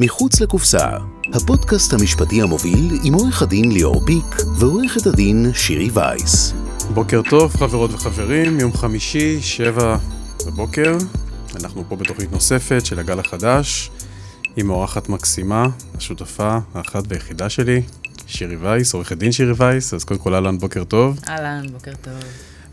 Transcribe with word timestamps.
מחוץ 0.00 0.40
לקופסה, 0.40 0.88
הפודקאסט 1.34 1.92
המשפטי 1.92 2.42
המוביל 2.42 2.98
עם 3.02 3.14
עורך 3.14 3.42
הדין 3.42 3.72
ליאור 3.72 4.04
פיק 4.06 4.46
ועורכת 4.58 5.06
הדין 5.06 5.50
שירי 5.54 5.90
וייס. 5.92 6.54
בוקר 6.94 7.20
טוב, 7.30 7.56
חברות 7.56 7.92
וחברים, 7.92 8.60
יום 8.60 8.72
חמישי, 8.72 9.40
שבע 9.40 9.96
בבוקר. 10.46 10.96
אנחנו 11.60 11.84
פה 11.88 11.96
בתוכנית 11.96 12.32
נוספת 12.32 12.86
של 12.86 12.98
הגל 12.98 13.20
החדש, 13.20 13.90
עם 14.56 14.70
אורחת 14.70 15.08
מקסימה, 15.08 15.66
השותפה, 15.94 16.58
האחת 16.74 17.04
והיחידה 17.08 17.48
שלי, 17.48 17.82
שירי 18.26 18.56
וייס, 18.56 18.94
עורכת 18.94 19.18
דין 19.18 19.32
שירי 19.32 19.52
וייס, 19.56 19.94
אז 19.94 20.04
קודם 20.04 20.20
כל 20.20 20.34
אהלן, 20.34 20.58
בוקר 20.58 20.84
טוב. 20.84 21.20
אהלן, 21.28 21.66
בוקר 21.72 21.92
טוב. 22.02 22.14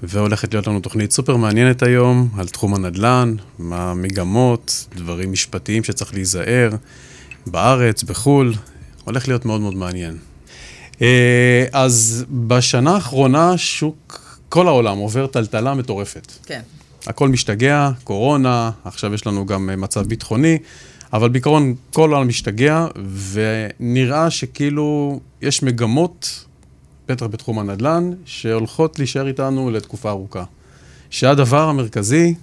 והולכת 0.04 0.54
להיות 0.54 0.68
לנו 0.68 0.80
תוכנית 0.80 1.12
סופר 1.12 1.38
מעניינת 1.38 1.84
היום 1.84 2.30
על 2.38 2.48
תחום 2.48 2.76
הנדל"ן, 2.76 3.36
מה 3.60 3.92
המגמות, 3.92 4.88
דברים 4.96 5.32
משפטיים 5.32 5.84
שצריך 5.84 6.14
להיזהר, 6.14 6.70
בארץ, 7.48 8.04
בחו"ל, 8.04 8.54
הולך 9.04 9.28
להיות 9.28 9.46
מאוד 9.46 9.62
מאוד 9.62 9.76
מעניין. 9.76 10.18
אה, 11.02 11.66
אז 11.72 12.26
בשנה 12.48 12.96
האחרונה 12.96 13.58
שוק, 13.58 14.36
כל 14.50 14.68
העולם 14.68 14.98
עובר 14.98 15.28
טלטלה 15.28 15.74
מטורפת. 15.74 16.32
כן. 16.46 16.62
הכל 17.08 17.30
משתגע, 17.30 17.90
קורונה, 18.04 18.72
עכשיו 18.86 19.14
יש 19.14 19.28
לנו 19.28 19.46
גם 19.46 19.70
אה, 19.70 19.76
מצב 19.76 20.08
ביטחוני, 20.08 20.58
אבל 21.14 21.30
בעיקרון 21.30 21.76
כל 21.94 22.14
העולם 22.14 22.28
משתגע, 22.28 22.88
ונראה 23.32 24.30
שכאילו 24.30 25.20
יש 25.42 25.64
מגמות 25.64 26.46
בטח 27.08 27.26
בתחום 27.26 27.60
הנדל"ן, 27.60 28.12
שהולכות 28.26 29.00
להישאר 29.00 29.28
איתנו 29.28 29.72
לתקופה 29.72 30.10
ארוכה. 30.10 30.44
שהדבר 31.10 31.70
המרכזי 31.70 32.34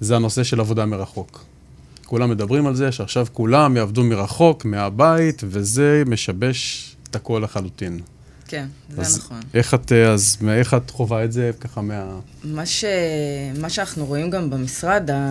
זה 0.00 0.16
הנושא 0.16 0.44
של 0.44 0.60
עבודה 0.60 0.86
מרחוק. 0.86 1.47
כולם 2.08 2.30
מדברים 2.30 2.66
על 2.66 2.74
זה 2.74 2.92
שעכשיו 2.92 3.26
כולם 3.32 3.76
יעבדו 3.76 4.04
מרחוק, 4.04 4.64
מהבית, 4.64 5.42
וזה 5.46 6.02
משבש 6.06 6.96
את 7.10 7.16
הכל 7.16 7.40
לחלוטין. 7.44 8.00
כן, 8.46 8.66
זה 8.94 9.00
אז 9.00 9.18
נכון. 9.18 9.40
איך 9.54 9.74
את, 9.74 9.92
אז 9.92 10.36
איך 10.48 10.74
את 10.74 10.90
חווה 10.90 11.24
את 11.24 11.32
זה 11.32 11.50
ככה 11.60 11.80
מה... 11.80 12.04
מה, 12.44 12.66
ש... 12.66 12.84
מה 13.60 13.70
שאנחנו 13.70 14.06
רואים 14.06 14.30
גם 14.30 14.50
במשרד, 14.50 15.10
ה... 15.10 15.28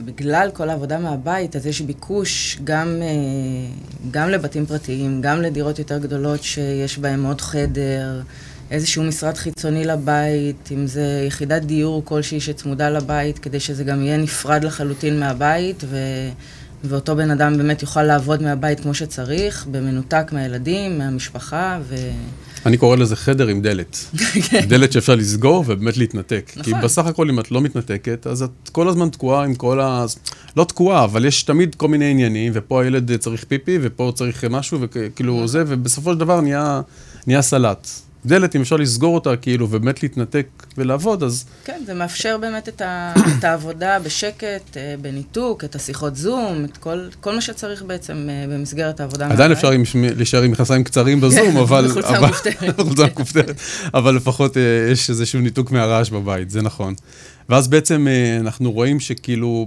בגלל 0.00 0.50
כל 0.54 0.70
העבודה 0.70 0.98
מהבית, 0.98 1.56
אז 1.56 1.66
יש 1.66 1.80
ביקוש 1.80 2.58
גם, 2.64 2.88
אה, 3.02 3.74
גם 4.10 4.28
לבתים 4.28 4.66
פרטיים, 4.66 5.20
גם 5.20 5.42
לדירות 5.42 5.78
יותר 5.78 5.98
גדולות 5.98 6.42
שיש 6.42 6.98
בהן 6.98 7.24
עוד 7.24 7.40
חדר, 7.40 8.22
איזשהו 8.72 9.04
משרד 9.04 9.36
חיצוני 9.36 9.84
לבית, 9.84 10.68
אם 10.72 10.86
זה 10.86 11.24
יחידת 11.26 11.62
דיור 11.62 12.04
כלשהי 12.04 12.40
שצמודה 12.40 12.90
לבית, 12.90 13.38
כדי 13.38 13.60
שזה 13.60 13.84
גם 13.84 14.02
יהיה 14.02 14.16
נפרד 14.16 14.64
לחלוטין 14.64 15.20
מהבית, 15.20 15.84
ו... 15.88 15.96
ואותו 16.84 17.16
בן 17.16 17.30
אדם 17.30 17.56
באמת 17.56 17.82
יוכל 17.82 18.02
לעבוד 18.02 18.42
מהבית 18.42 18.80
כמו 18.80 18.94
שצריך, 18.94 19.66
במנותק 19.70 20.30
מהילדים, 20.32 20.98
מהמשפחה, 20.98 21.78
ו... 21.82 21.96
אני 22.66 22.76
קורא 22.76 22.96
לזה 22.96 23.16
חדר 23.16 23.46
עם 23.46 23.62
דלת. 23.62 24.04
דלת 24.68 24.92
שאפשר 24.92 25.14
לסגור 25.14 25.64
ובאמת 25.66 25.96
להתנתק. 25.96 26.50
נכון. 26.56 26.62
כי 26.62 26.80
בסך 26.84 27.06
הכל 27.06 27.30
אם 27.30 27.40
את 27.40 27.50
לא 27.50 27.60
מתנתקת, 27.60 28.26
אז 28.26 28.42
את 28.42 28.68
כל 28.68 28.88
הזמן 28.88 29.08
תקועה 29.08 29.44
עם 29.44 29.54
כל 29.54 29.80
ה... 29.80 30.04
לא 30.56 30.64
תקועה, 30.64 31.04
אבל 31.04 31.24
יש 31.24 31.42
תמיד 31.42 31.74
כל 31.74 31.88
מיני 31.88 32.10
עניינים, 32.10 32.52
ופה 32.54 32.82
הילד 32.82 33.16
צריך 33.16 33.44
פיפי, 33.44 33.78
ופה 33.82 34.12
צריך 34.14 34.44
משהו, 34.44 34.78
וכאילו 34.80 35.48
זה, 35.48 35.64
ובסופו 35.66 36.12
של 36.12 36.18
דבר 36.18 36.40
נהיה, 36.40 36.80
נהיה 37.26 37.42
סלט. 37.42 37.88
דלת, 38.26 38.56
אם 38.56 38.60
אפשר 38.60 38.76
לסגור 38.76 39.14
אותה, 39.14 39.36
כאילו, 39.36 39.70
ובאמת 39.70 40.02
להתנתק 40.02 40.46
ולעבוד, 40.78 41.22
אז... 41.22 41.44
כן, 41.64 41.82
זה 41.86 41.94
מאפשר 41.94 42.38
באמת 42.40 42.68
את, 42.68 42.80
ה... 42.80 43.14
את 43.38 43.44
העבודה 43.44 43.98
בשקט, 43.98 44.76
אה, 44.76 44.94
בניתוק, 45.00 45.64
את 45.64 45.74
השיחות 45.74 46.16
זום, 46.16 46.64
את 46.64 46.76
כל, 46.76 47.08
כל 47.20 47.34
מה 47.34 47.40
שצריך 47.40 47.82
בעצם 47.82 48.28
אה, 48.30 48.44
במסגרת 48.48 49.00
העבודה 49.00 49.26
עדיין. 49.26 49.52
אפשר 49.52 49.70
עם, 49.70 49.82
להישאר 49.94 50.42
עם 50.42 50.50
מכנסיים 50.50 50.84
קצרים 50.84 51.20
בזום, 51.20 51.56
אבל... 51.66 51.88
בחולצה 51.88 52.20
מכופתרת. 52.20 52.76
בחולצה 52.76 53.06
מכופתרת. 53.06 53.56
אבל 53.94 54.14
לפחות 54.14 54.56
אה, 54.56 54.62
יש 54.92 55.10
איזשהו 55.10 55.40
ניתוק 55.40 55.70
מהרעש 55.70 56.10
בבית, 56.10 56.50
זה 56.50 56.62
נכון. 56.62 56.94
ואז 57.48 57.68
בעצם 57.68 58.06
אנחנו 58.40 58.72
רואים 58.72 59.00
שכאילו 59.00 59.66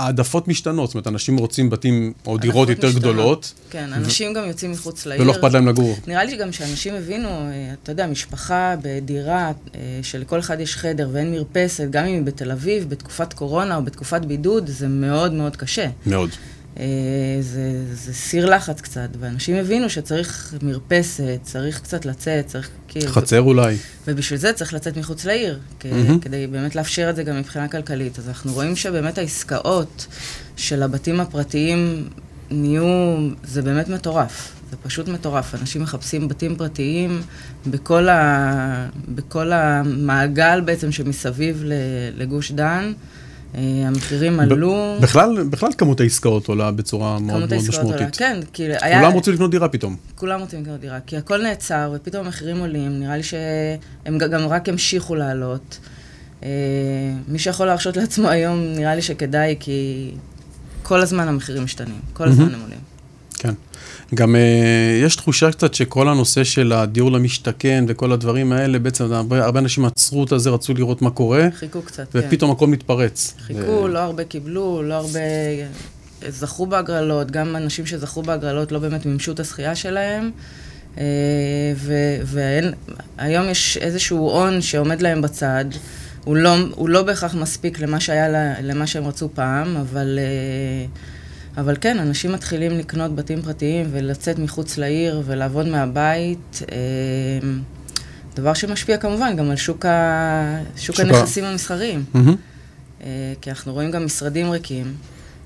העדפות 0.00 0.48
משתנות, 0.48 0.88
זאת 0.88 0.94
אומרת, 0.94 1.06
אנשים 1.06 1.36
רוצים 1.36 1.70
בתים 1.70 2.12
או 2.26 2.38
דירות 2.38 2.68
יותר 2.68 2.88
משתנות. 2.88 3.02
גדולות, 3.02 3.52
כן, 3.70 3.92
אנשים 3.92 4.32
גם 4.32 4.44
יוצאים 4.44 4.70
מחוץ 4.70 5.06
לעיר. 5.06 5.22
ולא 5.22 5.32
אכפת 5.32 5.52
להם 5.52 5.68
לגור. 5.68 5.96
נראה 6.06 6.24
לי 6.24 6.36
גם 6.36 6.52
שאנשים 6.52 6.94
הבינו, 6.94 7.28
אה, 7.28 7.74
אתה 7.82 7.92
יודע, 7.92 8.06
משפחה 8.06 8.74
בדירה, 8.82 9.52
אה, 9.74 9.80
שלכל 10.02 10.38
אחד 10.38 10.60
יש 10.60 10.76
חדר 10.76 11.08
ואין 11.12 11.32
מרפסת, 11.32 11.86
גם 11.90 12.04
אם 12.04 12.14
היא 12.14 12.22
בתל 12.22 12.50
אביב, 12.50 12.88
בתקופת 12.88 13.32
קורונה 13.32 13.76
או 13.76 13.82
בתקופת 13.82 14.20
בידוד, 14.20 14.66
זה 14.66 14.88
מאוד 14.88 15.32
מאוד 15.32 15.56
קשה. 15.56 15.86
מאוד. 16.06 16.30
אה, 16.80 16.84
זה, 17.40 17.62
זה 17.94 18.14
סיר 18.14 18.46
לחץ 18.46 18.80
קצת, 18.80 19.08
ואנשים 19.20 19.56
הבינו 19.56 19.90
שצריך 19.90 20.54
מרפסת, 20.62 21.38
צריך 21.42 21.80
קצת 21.80 22.04
לצאת, 22.06 22.46
צריך 22.46 22.68
כאילו... 22.88 23.08
חצר 23.12 23.40
אולי. 23.40 23.76
ובשביל 24.06 24.38
זה 24.38 24.52
צריך 24.52 24.74
לצאת 24.74 24.96
מחוץ 24.96 25.24
לעיר, 25.24 25.58
כ- 25.80 25.86
מהמם. 25.86 26.20
כדי 26.20 26.46
באמת 26.46 26.76
לאפשר 26.76 27.10
את 27.10 27.16
זה 27.16 27.22
גם 27.22 27.38
מבחינה 27.38 27.68
כלכלית. 27.68 28.18
אז 28.18 28.28
אנחנו 28.28 28.52
רואים 28.52 28.76
שבאמת 28.76 29.18
העסקאות 29.18 30.06
של 30.56 30.82
הבתים 30.82 31.20
הפרטיים 31.20 32.08
נהיו, 32.50 32.84
זה 33.44 33.62
באמת 33.62 33.88
מטורף. 33.88 34.52
זה 34.70 34.76
פשוט 34.82 35.08
מטורף. 35.08 35.54
אנשים 35.54 35.82
מחפשים 35.82 36.28
בתים 36.28 36.56
פרטיים 36.56 37.22
בכל, 37.66 38.08
ה, 38.08 38.88
בכל 39.08 39.52
המעגל 39.52 40.60
בעצם 40.60 40.92
שמסביב 40.92 41.62
לגוש 42.16 42.52
דן. 42.52 42.92
אה, 43.54 43.60
המחירים 43.86 44.40
עלו. 44.40 44.96
בכלל, 45.00 45.44
בכלל 45.50 45.70
כמות 45.78 46.00
העסקאות 46.00 46.48
עולה 46.48 46.70
בצורה 46.70 47.18
מאוד 47.18 47.38
מאוד 47.38 47.52
העסקאות 47.52 47.76
עולה. 47.82 47.94
משמעותית. 47.94 48.16
כן, 48.16 48.40
כאילו, 48.52 48.74
היה... 48.80 49.00
כולם 49.00 49.12
רוצים 49.12 49.34
לקנות 49.34 49.50
דירה 49.50 49.68
פתאום. 49.68 49.96
כולם 50.14 50.40
רוצים 50.40 50.62
לקנות 50.62 50.80
דירה, 50.80 51.00
כי 51.00 51.16
הכל 51.16 51.42
נעצר, 51.42 51.92
ופתאום 51.96 52.24
המחירים 52.24 52.58
עולים, 52.58 53.00
נראה 53.00 53.16
לי 53.16 53.22
שהם 53.22 54.18
גם 54.18 54.46
רק 54.46 54.68
המשיכו 54.68 55.14
לעלות. 55.14 55.78
אה, 56.42 56.48
מי 57.28 57.38
שיכול 57.38 57.66
להרשות 57.66 57.96
לעצמו 57.96 58.28
היום, 58.28 58.60
נראה 58.76 58.94
לי 58.94 59.02
שכדאי, 59.02 59.56
כי 59.60 60.10
כל 60.82 61.00
הזמן 61.00 61.28
המחירים 61.28 61.64
משתנים, 61.64 62.00
כל 62.12 62.28
הזמן 62.28 62.54
הם 62.54 62.60
עולים. 62.60 62.79
כן. 63.40 63.54
גם 64.14 64.36
אה, 64.36 65.00
יש 65.04 65.16
תחושה 65.16 65.52
קצת 65.52 65.74
שכל 65.74 66.08
הנושא 66.08 66.44
של 66.44 66.72
הדיור 66.72 67.12
למשתכן 67.12 67.84
וכל 67.88 68.12
הדברים 68.12 68.52
האלה, 68.52 68.78
בעצם 68.78 69.12
הרבה, 69.12 69.44
הרבה 69.44 69.60
אנשים 69.60 69.84
עצרו 69.84 70.24
את 70.24 70.32
הזה, 70.32 70.50
רצו 70.50 70.74
לראות 70.74 71.02
מה 71.02 71.10
קורה, 71.10 71.48
חיכו 71.54 71.82
קצת, 71.82 72.12
כן. 72.12 72.18
ופתאום 72.18 72.50
הכל 72.50 72.66
מתפרץ. 72.66 73.34
חיכו, 73.46 73.88
לא 73.88 73.98
הרבה 73.98 74.24
קיבלו, 74.24 74.82
לא 74.82 74.94
הרבה 74.94 75.20
אה, 75.20 75.66
זכו 76.28 76.66
בהגרלות, 76.66 77.30
גם 77.30 77.56
אנשים 77.56 77.86
שזכו 77.86 78.22
בהגרלות 78.22 78.72
לא 78.72 78.78
באמת 78.78 79.06
מימשו 79.06 79.32
את 79.32 79.40
הזכייה 79.40 79.74
שלהם. 79.74 80.30
אה, 80.98 81.04
והיום 82.24 83.48
יש 83.48 83.76
איזשהו 83.76 84.30
הון 84.30 84.60
שעומד 84.60 85.02
להם 85.02 85.22
בצד. 85.22 85.64
הוא 86.24 86.36
לא, 86.36 86.56
הוא 86.74 86.88
לא 86.88 87.02
בהכרח 87.02 87.34
מספיק 87.34 87.80
למה 87.80 88.00
שהיה, 88.00 88.28
למה 88.62 88.86
שהם 88.86 89.06
רצו 89.06 89.28
פעם, 89.34 89.76
אבל, 89.76 90.18
אה, 90.18 90.86
אבל 91.56 91.76
כן, 91.80 91.98
אנשים 91.98 92.32
מתחילים 92.32 92.78
לקנות 92.78 93.14
בתים 93.14 93.42
פרטיים 93.42 93.86
ולצאת 93.90 94.38
מחוץ 94.38 94.78
לעיר 94.78 95.22
ולעבוד 95.24 95.66
מהבית. 95.66 96.62
אה, 96.72 96.76
דבר 98.36 98.54
שמשפיע 98.54 98.96
כמובן 98.96 99.36
גם 99.36 99.50
על 99.50 99.56
שוק, 99.56 99.86
ה... 99.86 100.58
שוק 100.76 100.96
שוק 100.96 101.00
ה- 101.00 101.02
הנכסים 101.02 101.44
המסחריים. 101.44 102.04
אה, 103.02 103.32
כי 103.40 103.50
אנחנו 103.50 103.72
רואים 103.72 103.90
גם 103.90 104.04
משרדים 104.04 104.50
ריקים. 104.50 104.94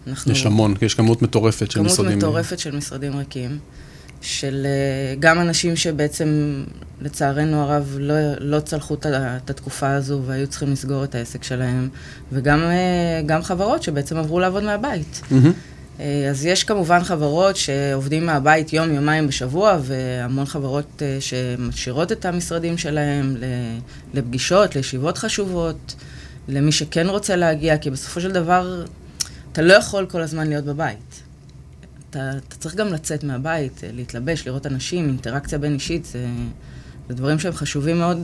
אנחנו... 0.06 0.32
יש 0.32 0.46
המון, 0.46 0.74
יש 0.82 0.94
כמות 0.94 1.22
מטורפת 1.22 1.70
של 1.70 1.78
כמות 1.78 1.92
משרדים. 1.92 2.10
אה, 2.10 2.16
מטורפת 2.16 2.58
של 2.58 2.76
משרדים 2.76 3.16
ריקים. 3.16 3.58
של 4.20 4.66
אה, 4.66 5.14
גם 5.18 5.40
אנשים 5.40 5.76
שבעצם, 5.76 6.62
לצערנו 7.00 7.62
הרב, 7.62 7.96
לא, 8.00 8.14
לא 8.38 8.60
צלחו 8.60 8.94
את 9.04 9.50
התקופה 9.50 9.90
הזו 9.90 10.20
והיו 10.26 10.46
צריכים 10.46 10.72
לסגור 10.72 11.04
את 11.04 11.14
העסק 11.14 11.42
שלהם, 11.42 11.88
וגם 12.32 12.60
גם 13.26 13.42
חברות 13.42 13.82
שבעצם 13.82 14.16
עברו 14.16 14.40
לעבוד 14.40 14.62
מהבית. 14.64 15.22
מהמם. 15.30 15.52
אה, 16.00 16.30
אז 16.30 16.46
יש 16.46 16.64
כמובן 16.64 17.04
חברות 17.04 17.56
שעובדים 17.56 18.26
מהבית 18.26 18.72
יום-יומיים 18.72 19.26
בשבוע, 19.26 19.78
והמון 19.82 20.46
חברות 20.46 21.02
אה, 21.02 21.16
שמשאירות 21.20 22.12
את 22.12 22.24
המשרדים 22.24 22.78
שלהם 22.78 23.36
לפגישות, 24.14 24.76
לישיבות 24.76 25.18
חשובות, 25.18 25.94
למי 26.48 26.72
שכן 26.72 27.08
רוצה 27.08 27.36
להגיע, 27.36 27.78
כי 27.78 27.90
בסופו 27.90 28.20
של 28.20 28.32
דבר, 28.32 28.84
אתה 29.52 29.62
לא 29.62 29.72
יכול 29.72 30.06
כל 30.06 30.20
הזמן 30.20 30.48
להיות 30.48 30.64
בבית. 30.64 31.22
אתה, 32.10 32.30
אתה 32.48 32.56
צריך 32.56 32.74
גם 32.74 32.92
לצאת 32.92 33.24
מהבית, 33.24 33.84
אה, 33.84 33.90
להתלבש, 33.92 34.46
לראות 34.46 34.66
אנשים, 34.66 35.08
אינטראקציה 35.08 35.58
בין 35.58 35.74
אישית, 35.74 36.04
זה, 36.04 36.26
זה 37.08 37.14
דברים 37.14 37.38
שהם 37.38 37.52
חשובים 37.52 37.98
מאוד 37.98 38.22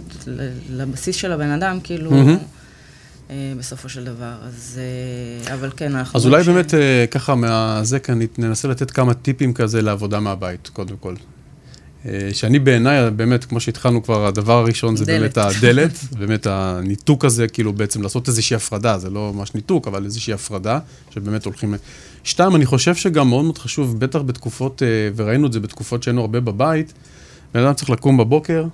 לבסיס 0.70 1.17
של 1.17 1.32
הבן 1.32 1.50
אדם, 1.50 1.81
כאילו, 1.81 2.11
מהמם. 2.11 2.38
אה, 3.31 3.53
בסופו 3.59 3.88
של 3.88 4.05
דבר. 4.05 4.35
אז, 4.43 4.81
אה, 5.49 5.55
אבל 5.55 5.71
כן, 5.77 5.97
אנחנו... 5.97 6.19
אז 6.19 6.27
אולי 6.27 6.44
ש- 6.44 6.49
באמת 6.49 6.75
אה, 6.75 7.05
ככה 7.11 7.35
מהזה 7.35 7.99
כאן 7.99 8.19
ננסה 8.38 8.69
לתת 8.69 8.91
כמה 8.91 9.15
טיפים 9.15 9.53
כזה 9.55 9.82
לעבודה 9.82 10.21
מהבית, 10.21 10.69
קודם 10.73 10.97
כל. 11.00 11.15
שאני 12.32 12.59
בעיניי, 12.59 13.11
באמת, 13.11 13.44
כמו 13.44 13.61
שהתחלנו 13.61 14.03
כבר, 14.03 14.27
הדבר 14.27 14.53
הראשון 14.53 14.97
זה 14.97 15.05
דלת. 15.05 15.21
באמת 15.21 15.38
הדלת, 15.38 15.93
באמת 16.19 16.47
הניתוק 16.47 17.25
הזה, 17.25 17.49
כאילו 17.49 17.73
בעצם 17.73 18.03
לעשות 18.03 18.29
איזושהי 18.29 18.56
הפרדה, 18.56 18.99
זה 18.99 19.11
לא 19.11 19.32
ממש 19.35 19.55
ניתוק, 19.55 19.88
אבל 19.88 20.05
איזושהי 20.05 20.32
הפרדה, 20.32 20.79
שבאמת 21.11 21.44
הולכים... 21.44 21.75
שתיים, 22.25 22.56
אני 22.56 22.67
חושב 22.67 22.94
שגם 22.94 23.29
מאוד 23.29 23.44
מאוד 23.44 23.59
חשוב, 23.59 24.00
בטח 24.00 24.19
בתקופות, 24.19 24.82
וראינו 25.17 25.47
את 25.47 25.53
זה 25.53 25.61
בתקופות 25.61 26.03
שהיינו 26.03 26.21
הרבה 26.21 26.41
בבית, 26.41 26.93
בן 27.55 27.61
אדם 27.61 27.75
צריך 27.75 27.91
לקום 27.91 28.17
בבוקר, 28.17 28.65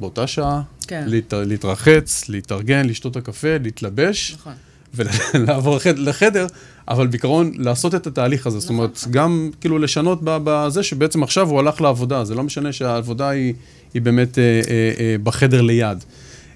באותה 0.00 0.26
שעה, 0.26 0.62
כן. 0.86 1.04
להת, 1.06 1.32
להתרחץ, 1.36 2.28
להתארגן, 2.28 2.86
לשתות 2.86 3.12
את 3.12 3.28
הקפה, 3.28 3.48
להתלבש, 3.62 4.36
נכון. 4.40 4.52
ולעבור 4.94 5.76
לחד- 5.76 5.98
לחדר, 5.98 6.46
אבל 6.88 7.06
בעיקרון 7.06 7.52
לעשות 7.56 7.94
את 7.94 8.06
התהליך 8.06 8.46
הזה. 8.46 8.58
זאת 8.60 8.68
אומרת, 8.70 9.04
גם 9.10 9.50
כאילו 9.60 9.78
לשנות 9.78 10.18
בזה 10.22 10.82
שבעצם 10.82 11.22
עכשיו 11.22 11.48
הוא 11.48 11.58
הלך 11.60 11.80
לעבודה, 11.80 12.24
זה 12.24 12.34
לא 12.34 12.42
משנה 12.42 12.72
שהעבודה 12.72 13.28
היא, 13.28 13.54
היא 13.94 14.02
באמת 14.02 14.38
אה, 14.38 14.42
אה, 14.44 14.60
אה, 15.00 15.16
בחדר 15.22 15.60
ליד. 15.62 16.04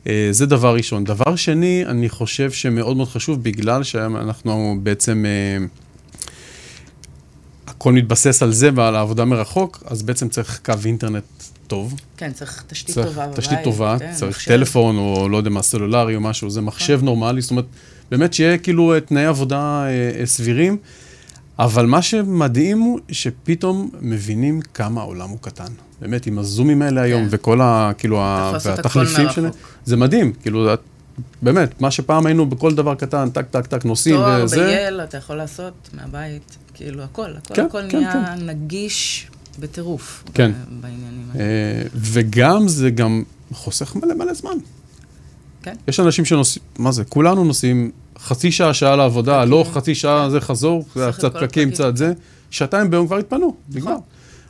אה, 0.07 0.29
זה 0.31 0.47
דבר 0.47 0.75
ראשון. 0.75 1.05
דבר 1.05 1.37
שני, 1.37 1.85
אני 1.87 2.09
חושב 2.09 2.51
שמאוד 2.53 2.97
מאוד 2.97 3.09
חשוב, 3.09 3.43
בגלל 3.43 3.83
שאנחנו 3.83 4.79
בעצם... 4.83 5.25
אה, 5.27 5.65
הכל 7.67 7.93
מתבסס 7.93 8.43
על 8.43 8.53
זה 8.53 8.71
ועל 8.75 8.97
העבודה 8.97 9.25
מרחוק, 9.25 9.83
אז 9.87 10.03
בעצם 10.03 10.29
צריך 10.29 10.61
קו 10.65 10.75
אינטרנט 10.85 11.25
טוב. 11.73 11.95
כן, 12.17 12.33
צריך 12.33 12.65
תשתית 12.67 12.95
צריך 12.95 13.07
טובה 13.07 13.27
בבית. 13.27 13.39
תשתית 13.39 13.59
טובה, 13.65 13.97
כן, 13.99 14.13
צריך 14.15 14.37
מחשב. 14.37 14.51
טלפון 14.51 14.97
או 14.99 15.29
לא 15.29 15.37
יודע 15.37 15.51
מה, 15.51 15.63
סלולרי 15.63 16.17
או 16.17 16.21
משהו, 16.21 16.51
זה 16.51 16.61
מחשב 16.61 17.01
נורמלי, 17.03 17.41
זאת 17.41 17.51
אומרת, 17.51 17.65
באמת 18.11 18.35
שיהיה 18.35 18.59
כאילו 18.59 18.95
אה, 18.95 19.01
תנאי 19.01 19.25
עבודה 19.25 19.85
אה, 19.85 20.21
אה, 20.21 20.27
סבירים, 20.27 20.77
אבל 21.59 21.87
מה 21.87 22.03
שמדהים 22.03 22.79
הוא 22.79 22.99
שפתאום 23.11 23.91
מבינים 24.01 24.61
כמה 24.61 25.01
העולם 25.01 25.29
הוא 25.29 25.39
קטן. 25.41 25.73
באמת, 26.01 26.27
עם 26.27 26.39
הזומים 26.39 26.83
האלה 26.83 27.01
היום 27.03 27.23
כן. 27.23 27.29
וכל 27.31 27.61
ה... 27.61 27.93
כאילו, 27.99 28.21
ה- 28.21 28.53
והתחליפים. 28.65 29.31
שלהם, 29.31 29.53
זה 29.85 29.97
מדהים, 29.97 30.33
כאילו, 30.33 30.69
באמת, 31.43 31.81
מה 31.81 31.91
שפעם 31.91 32.27
היינו 32.27 32.47
בכל 32.47 32.75
דבר 32.75 32.95
קטן, 32.95 33.31
טק, 33.31 33.47
טק, 33.51 33.67
טק, 33.67 33.85
נוסעים 33.85 34.17
תואר 34.17 34.45
וזה, 34.45 34.57
בייל 34.57 35.01
אתה 35.01 35.17
יכול 35.17 35.37
לעשות 35.37 35.91
מהבית, 35.93 36.57
כאילו 36.75 37.03
הכל, 37.03 37.31
הכל, 37.37 37.55
כן, 37.55 37.65
הכל 37.65 37.83
כן, 37.89 37.99
נהיה 37.99 38.35
נגיש 38.39 39.27
בטירוף. 39.59 40.25
כן. 40.35 40.53
ב- 40.53 40.81
בעניינים 40.81 41.27
האלה. 41.33 41.45
אה, 41.45 41.83
וגם 41.95 42.69
זה 42.69 42.91
גם 42.91 43.23
חוסך 43.53 43.97
מלא 43.97 44.15
מלא 44.15 44.35
זמן. 44.35 44.57
כן. 45.63 45.75
יש 45.89 46.01
אנשים 46.01 46.25
שנוסעים, 46.25 46.65
מה 46.79 46.93
זה, 46.93 47.05
כולנו 47.05 47.45
נוסעים 47.45 47.91
חצי 48.19 48.53
שעה, 48.53 48.75
שעה 48.75 48.97
לעבודה, 48.97 49.45
לא 49.45 49.65
חצי 49.73 49.95
שעה 49.95 50.31
זה 50.31 50.41
חזור, 50.41 50.85
זה 50.95 51.11
קצת 51.13 51.37
פקקים. 51.37 51.71
קצת 51.71 51.97
זה, 51.97 52.13
שעתיים 52.51 52.91
ביום 52.91 53.07
כבר 53.07 53.17
התפנו, 53.17 53.55
נגמר. 53.69 53.91
נכון. 53.91 54.03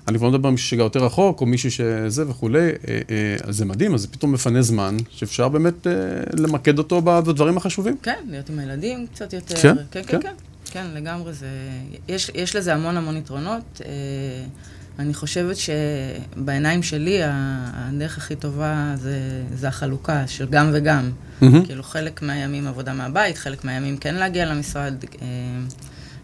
אני 0.09 0.19
כבר 0.19 0.27
לא 0.27 0.33
מדבר 0.33 0.49
על 0.49 0.53
מישהו 0.53 0.69
שגר 0.69 0.83
יותר 0.83 1.05
רחוק, 1.05 1.41
או 1.41 1.47
מישהו 1.47 1.71
שזה 1.71 2.29
וכולי, 2.29 2.59
אה, 2.59 2.69
אה, 2.89 3.37
אז 3.43 3.57
זה 3.57 3.65
מדהים, 3.65 3.95
אז 3.95 4.01
זה 4.01 4.09
פתאום 4.09 4.33
מפנה 4.33 4.63
זמן, 4.63 4.97
שאפשר 5.11 5.49
באמת 5.49 5.87
אה, 5.87 5.93
למקד 6.39 6.79
אותו 6.79 7.03
בדברים 7.03 7.57
החשובים. 7.57 7.97
כן, 8.03 8.19
להיות 8.31 8.51
עם 8.51 8.59
הילדים 8.59 9.07
קצת 9.15 9.33
יותר. 9.33 9.57
כן, 9.57 9.75
כן, 9.91 10.03
כן. 10.03 10.03
כן, 10.03 10.21
כן, 10.21 10.35
כן, 10.65 10.87
לגמרי 10.95 11.33
זה... 11.33 11.47
יש, 12.09 12.31
יש 12.35 12.57
לזה 12.57 12.75
המון 12.75 12.97
המון 12.97 13.17
יתרונות. 13.17 13.81
אה, 13.85 13.91
אני 14.99 15.15
חושבת 15.15 15.57
שבעיניים 15.57 16.83
שלי, 16.83 17.21
הדרך 17.25 18.19
הכי 18.19 18.37
טובה 18.37 18.95
זה, 18.97 19.19
זה 19.55 19.69
החלוקה 19.69 20.27
של 20.27 20.47
גם 20.51 20.71
וגם. 20.73 21.11
מהמם. 21.41 21.67
כאילו, 21.67 21.83
חלק 21.83 22.23
מהימים 22.23 22.67
עבודה 22.67 22.93
מהבית, 22.93 23.39
חלק 23.39 23.65
מהימים 23.65 23.97
כן 23.97 24.15
להגיע 24.15 24.47
למשרד, 24.47 24.95
אה, 25.23 25.27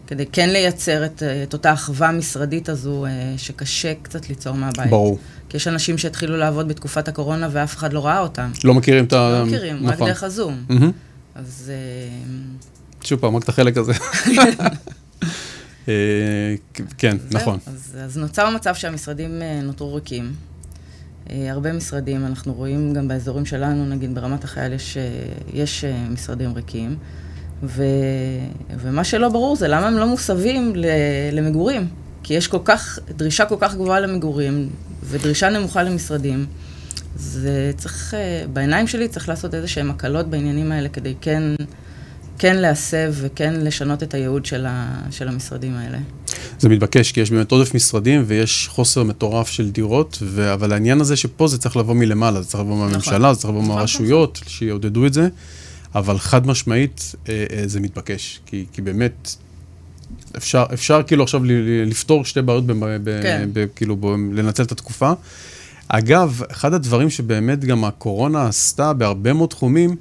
כדי 0.07 0.25
כן 0.25 0.49
לייצר 0.49 1.05
את, 1.05 1.23
את 1.43 1.53
אותה 1.53 1.73
אחווה 1.73 2.11
משרדית 2.11 2.69
הזו, 2.69 3.05
אה, 3.05 3.33
שקשה 3.37 3.93
קצת 4.01 4.29
ליצור 4.29 4.53
מהבית. 4.53 4.89
ברור. 4.89 5.19
כי 5.49 5.57
יש 5.57 5.67
אנשים 5.67 5.97
שהתחילו 5.97 6.37
לעבוד 6.37 6.67
בתקופת 6.67 7.07
הקורונה 7.07 7.47
ואף 7.51 7.75
אחד 7.75 7.93
לא 7.93 8.05
ראה 8.05 8.19
אותם. 8.19 8.51
לא 8.63 8.73
מכירים 8.73 9.05
את 9.05 9.13
ה... 9.13 9.39
לא 9.39 9.45
מכירים, 9.45 9.87
רק 9.87 9.93
נכון. 9.93 10.07
דרך 10.07 10.23
הזום. 10.23 10.63
מהמם. 10.69 10.91
אז 11.35 11.71
אה, 11.73 12.17
שוב 13.03 13.19
פעם, 13.19 13.35
רק 13.35 13.43
את 13.43 13.49
החלק 13.49 13.77
הזה. 13.77 13.93
אה, 15.89 16.55
כן. 16.97 17.17
נכון. 17.31 17.59
אז, 17.67 17.97
אז 18.03 18.17
נוצר 18.17 18.49
מצב 18.49 18.75
שהמשרדים 18.75 19.41
אה, 19.41 19.61
נותרו 19.63 19.93
ריקים. 19.93 20.33
אה, 21.29 21.51
הרבה 21.51 21.73
משרדים, 21.73 22.25
אנחנו 22.25 22.53
רואים 22.53 22.93
גם 22.93 23.07
באזורים 23.07 23.45
שלנו, 23.45 23.85
נגיד 23.85 24.15
ברמת 24.15 24.43
החייל 24.43 24.73
יש, 24.73 24.97
יש 25.53 25.85
משרדים 25.85 26.53
ריקים, 26.53 26.95
ו, 27.63 27.83
ומה 28.79 29.03
שלא 29.03 29.29
ברור 29.29 29.55
זה 29.55 29.67
למה 29.67 29.87
הם 29.87 29.97
לא 29.97 30.07
מוסבים 30.07 30.73
למגורים. 31.31 31.87
כי 32.23 32.33
יש 32.33 32.47
כל 32.47 32.59
כך, 32.65 32.99
דרישה 33.17 33.45
כל 33.45 33.55
כך 33.59 33.75
גבוהה 33.75 33.99
למגורים, 33.99 34.69
ודרישה 35.03 35.49
נמוכה 35.49 35.83
למשרדים. 35.83 36.45
זה 37.15 37.71
צריך, 37.77 38.13
בעיניים 38.53 38.87
שלי 38.87 39.07
צריך 39.07 39.29
לעשות 39.29 39.53
איזה 39.53 39.67
שהן 39.67 39.89
הקלות 39.89 40.29
בעניינים 40.29 40.71
האלה 40.71 40.89
כדי 40.89 41.15
כן, 41.21 41.43
כן 42.39 42.55
להסב 42.55 43.13
וכן 43.15 43.53
לשנות 43.53 44.03
את 44.03 44.13
הייעוד 44.13 44.45
של, 44.45 44.65
ה, 44.65 45.01
של 45.11 45.27
המשרדים 45.27 45.73
האלה. 45.75 45.97
זה 46.59 46.69
מתבקש, 46.69 47.11
כי 47.11 47.21
יש 47.21 47.31
באמת 47.31 47.51
עודף 47.51 47.75
משרדים 47.75 48.23
ויש 48.27 48.67
חוסר 48.67 49.03
מטורף 49.03 49.49
של 49.49 49.71
דירות, 49.71 50.17
ו... 50.21 50.53
אבל 50.53 50.73
העניין 50.73 51.01
הזה 51.01 51.15
שפה 51.15 51.47
זה 51.47 51.57
צריך 51.57 51.77
לבוא 51.77 51.95
מלמעלה, 51.95 52.41
זה 52.41 52.47
צריך 52.47 52.63
לבוא 52.63 52.77
מהממשלה, 52.77 53.33
זה 53.33 53.39
צריך 53.39 53.49
לבוא 53.49 53.63
נכון, 53.63 53.75
מהרשויות, 53.75 54.41
שיעודדו 54.47 55.05
את 55.05 55.13
זה, 55.13 55.27
אבל 55.95 56.17
חד 56.17 56.47
משמעית 56.47 57.15
אה, 57.29 57.45
אה, 57.51 57.63
זה 57.65 57.79
מתבקש, 57.79 58.39
כי, 58.45 58.65
כי 58.73 58.81
באמת 58.81 59.35
אפשר, 60.37 60.65
אפשר 60.73 61.03
כאילו 61.07 61.23
עכשיו 61.23 61.41
לפתור 61.85 62.25
שתי 62.25 62.41
בעיות, 62.41 62.65
ב, 62.65 62.73
ב, 63.03 63.21
כן. 63.23 63.49
ב, 63.53 63.65
כאילו 63.75 63.95
ב, 63.95 64.05
לנצל 64.33 64.63
את 64.63 64.71
התקופה. 64.71 65.11
אגב, 65.87 66.41
אחד 66.51 66.73
הדברים 66.73 67.09
שבאמת 67.09 67.65
גם 67.65 67.83
הקורונה 67.83 68.47
עשתה 68.47 68.93
בהרבה 68.93 69.33
מאוד 69.33 69.49
תחומים, 69.49 69.95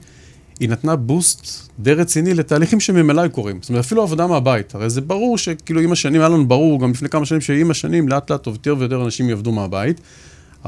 היא 0.60 0.68
נתנה 0.68 0.96
בוסט 0.96 1.70
די 1.78 1.92
רציני 1.92 2.34
לתהליכים 2.34 2.80
שממילא 2.80 3.28
קורים. 3.28 3.58
זאת 3.60 3.68
אומרת, 3.68 3.84
אפילו 3.84 4.02
עבודה 4.02 4.26
מהבית. 4.26 4.74
הרי 4.74 4.90
זה 4.90 5.00
ברור 5.00 5.38
שכאילו 5.38 5.80
עם 5.80 5.92
השנים, 5.92 6.20
היה 6.20 6.28
לנו 6.28 6.48
ברור 6.48 6.80
גם 6.80 6.90
לפני 6.90 7.08
כמה 7.08 7.26
שנים 7.26 7.40
שעם 7.40 7.70
השנים 7.70 8.08
לאט 8.08 8.30
לאט 8.30 8.46
יותר 8.46 8.74
ויותר 8.78 9.04
אנשים 9.04 9.28
יעבדו 9.28 9.52
מהבית. 9.52 10.00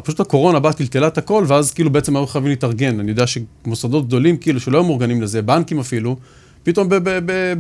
פשוט 0.05 0.21
הקורונה 0.21 0.61
באה, 0.61 0.73
טלטלה 0.73 1.07
את 1.07 1.19
הכל, 1.19 1.45
ואז 1.49 1.73
כאילו 1.73 1.91
בעצם 1.91 2.17
היו 2.17 2.27
חייבים 2.27 2.51
להתארגן. 2.51 3.01
אני 3.01 3.11
יודע 3.11 3.25
שמוסדות 3.27 4.07
גדולים, 4.07 4.37
כאילו, 4.37 4.61
שלא 4.61 4.79
היו 4.79 4.85
מאורגנים 4.85 5.23
לזה, 5.23 5.43
בנקים 5.43 5.81
אפילו, 5.81 6.17
פתאום 6.63 6.89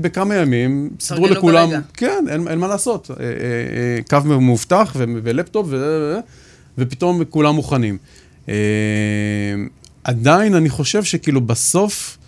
בכמה 0.00 0.34
ימים 0.34 0.90
סידרו 1.00 1.28
לכולם, 1.28 1.68
ברגע. 1.68 1.80
כן, 1.94 2.24
אין, 2.28 2.48
אין 2.48 2.58
מה 2.58 2.68
לעשות. 2.68 3.10
אה, 3.10 3.24
אה, 3.24 3.30
אה, 3.30 4.20
קו 4.22 4.28
מאובטח 4.40 4.96
ולפטופ, 4.96 5.66
ו- 5.70 6.18
ופתאום 6.78 7.24
כולם 7.24 7.54
מוכנים. 7.54 7.98
אה, 8.48 8.54
עדיין 10.04 10.54
אני 10.54 10.68
חושב 10.68 11.04
שכאילו 11.04 11.40
בסוף, 11.40 12.18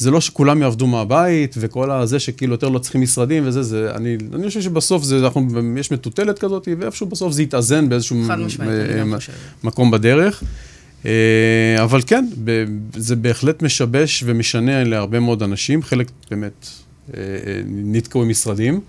זה 0.00 0.10
לא 0.10 0.20
שכולם 0.20 0.62
יעבדו 0.62 0.86
מהבית, 0.86 1.54
וכל 1.58 1.90
הזה 1.90 2.18
שכאילו 2.18 2.52
יותר 2.54 2.68
לא 2.68 2.78
צריכים 2.78 3.00
משרדים 3.00 3.42
וזה, 3.46 3.62
זה, 3.62 3.90
אני, 3.94 4.16
אני 4.34 4.48
חושב 4.48 4.60
שבסוף 4.60 5.02
זה, 5.04 5.18
אנחנו, 5.18 5.48
יש 5.78 5.90
מטוטלת 5.90 6.38
כזאת, 6.38 6.68
ואיפשהו 6.80 7.06
בסוף 7.06 7.32
זה 7.32 7.42
יתאזן 7.42 7.88
באיזשהו 7.88 8.16
חושבת. 9.16 9.34
מקום 9.64 9.90
בדרך. 9.90 10.42
אה, 11.06 11.10
אבל 11.82 12.00
כן, 12.06 12.26
זה 12.96 13.16
בהחלט 13.16 13.62
משבש 13.62 14.22
ומשנה 14.26 14.84
להרבה 14.84 15.20
מאוד 15.20 15.42
אנשים, 15.42 15.82
חלק 15.82 16.10
באמת 16.30 16.66
אה, 17.14 17.20
אה, 17.22 17.60
נתקעו 17.66 18.22
עם 18.22 18.28
משרדים, 18.28 18.80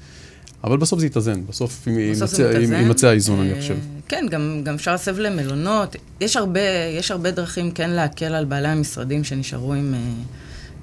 אבל 0.63 0.77
בסוף 0.77 0.99
זה 0.99 1.05
יתאזן, 1.05 1.45
בסוף 1.49 1.87
יימצא- 1.87 3.07
האיזון, 3.07 3.39
אני 3.39 3.61
חושב. 3.61 3.75
כן, 4.07 4.25
גם, 4.29 4.61
גם 4.63 4.73
אפשר 4.73 4.91
להסב 4.91 5.19
למלונות. 5.19 5.95
יש 6.21 6.37
הרבה, 6.37 6.59
יש 6.99 7.11
הרבה 7.11 7.31
דרכים 7.31 7.71
כן 7.71 7.89
להקל 7.89 8.33
על 8.35 8.45
בעלי 8.45 8.67
המשרדים 8.67 9.23
שנשארו 9.23 9.73
עם, 9.73 9.93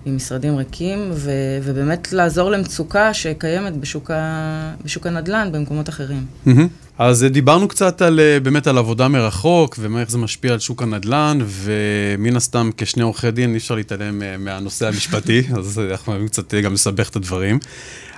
עם 0.05 0.17
משרדים 0.17 0.57
ריקים, 0.57 1.11
ו, 1.13 1.31
ובאמת 1.63 2.13
לעזור 2.13 2.51
למצוקה 2.51 3.15
שקיימת 3.15 3.77
בשוק, 3.77 4.11
ה, 4.11 4.75
בשוק 4.85 5.07
הנדל"ן 5.07 5.49
במקומות 5.53 5.89
אחרים. 5.89 6.27
מהמם. 6.47 6.69
אז 6.99 7.25
אה, 7.25 7.29
דיברנו 7.29 7.69
קצת 7.69 8.03
על, 8.03 8.21
אה, 8.21 8.41
באמת 8.41 8.67
על 8.67 8.79
עבודה 8.79 9.09
מרחוק, 9.09 9.79
ואיך 9.79 10.11
זה 10.11 10.19
משפיע 10.19 10.53
על 10.53 10.59
שוק 10.59 10.83
הנדל"ן, 10.83 11.39
ומן 11.45 12.37
הסתם 12.37 12.71
כשני 12.77 13.03
עורכי 13.03 13.31
דין 13.31 13.53
אי 13.53 13.57
אפשר 13.57 13.75
להתעלם 13.75 14.23
אה, 14.23 14.37
מהנושא 14.37 14.89
המשפטי, 14.89 15.43
אז 15.59 15.81
אנחנו 15.91 16.13
אוהבים 16.13 16.29
קצת 16.29 16.55
גם 16.55 16.75
לסבך 16.75 17.09
את 17.09 17.17
הדברים. 17.17 17.59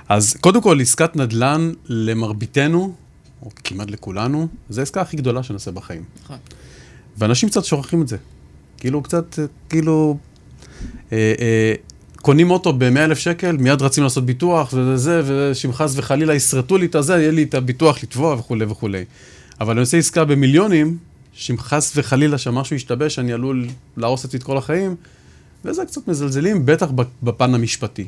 אז 0.09 0.35
קודם 0.41 0.61
כל, 0.61 0.81
עסקת 0.81 1.15
נדל"ן 1.15 1.71
למרביתנו, 1.85 2.93
או 3.41 3.49
כמעט 3.63 3.91
לכולנו, 3.91 4.47
זו 4.69 4.81
העסקה 4.81 5.01
הכי 5.01 5.17
גדולה 5.17 5.43
שנעשה 5.43 5.71
בחיים. 5.71 6.03
נכון. 6.23 6.37
ואנשים 7.17 7.49
קצת 7.49 7.65
שוכחים 7.65 8.01
את 8.01 8.07
זה. 8.07 8.17
כאילו, 8.77 9.03
קצת, 9.03 9.39
כאילו, 9.69 10.17
קונים 12.21 12.51
אוטו 12.51 12.73
ב-100 12.73 12.99
אלף 12.99 13.17
שקל, 13.17 13.57
מיד 13.57 13.81
רצים 13.81 14.03
לעשות 14.03 14.25
ביטוח, 14.25 14.73
וזה 14.73 14.97
זה, 14.97 15.21
ושאם 15.25 15.73
חס 15.73 15.93
וחלילה 15.95 16.35
ישרטו 16.35 16.77
לי 16.77 16.85
את 16.85 16.95
הזה, 16.95 17.13
יהיה 17.13 17.31
לי 17.31 17.43
את 17.43 17.53
הביטוח 17.53 18.03
לתבוע 18.03 18.33
וכולי 18.33 18.65
וכולי. 18.65 19.05
אבל 19.61 19.71
אני 19.71 19.79
עושה 19.79 19.97
עסקה 19.97 20.25
במיליונים, 20.25 20.97
שאם 21.33 21.57
חס 21.57 21.93
וחלילה 21.95 22.37
שמשהו 22.37 22.75
ישתבש, 22.75 23.19
אני 23.19 23.33
עלול 23.33 23.67
להרוס 23.97 24.25
את 24.25 24.43
כל 24.43 24.57
החיים, 24.57 24.95
וזה 25.65 25.85
קצת 25.85 26.07
מזלזלים, 26.07 26.65
בטח 26.65 26.87
בפן 27.23 27.55
המשפטי. 27.55 28.07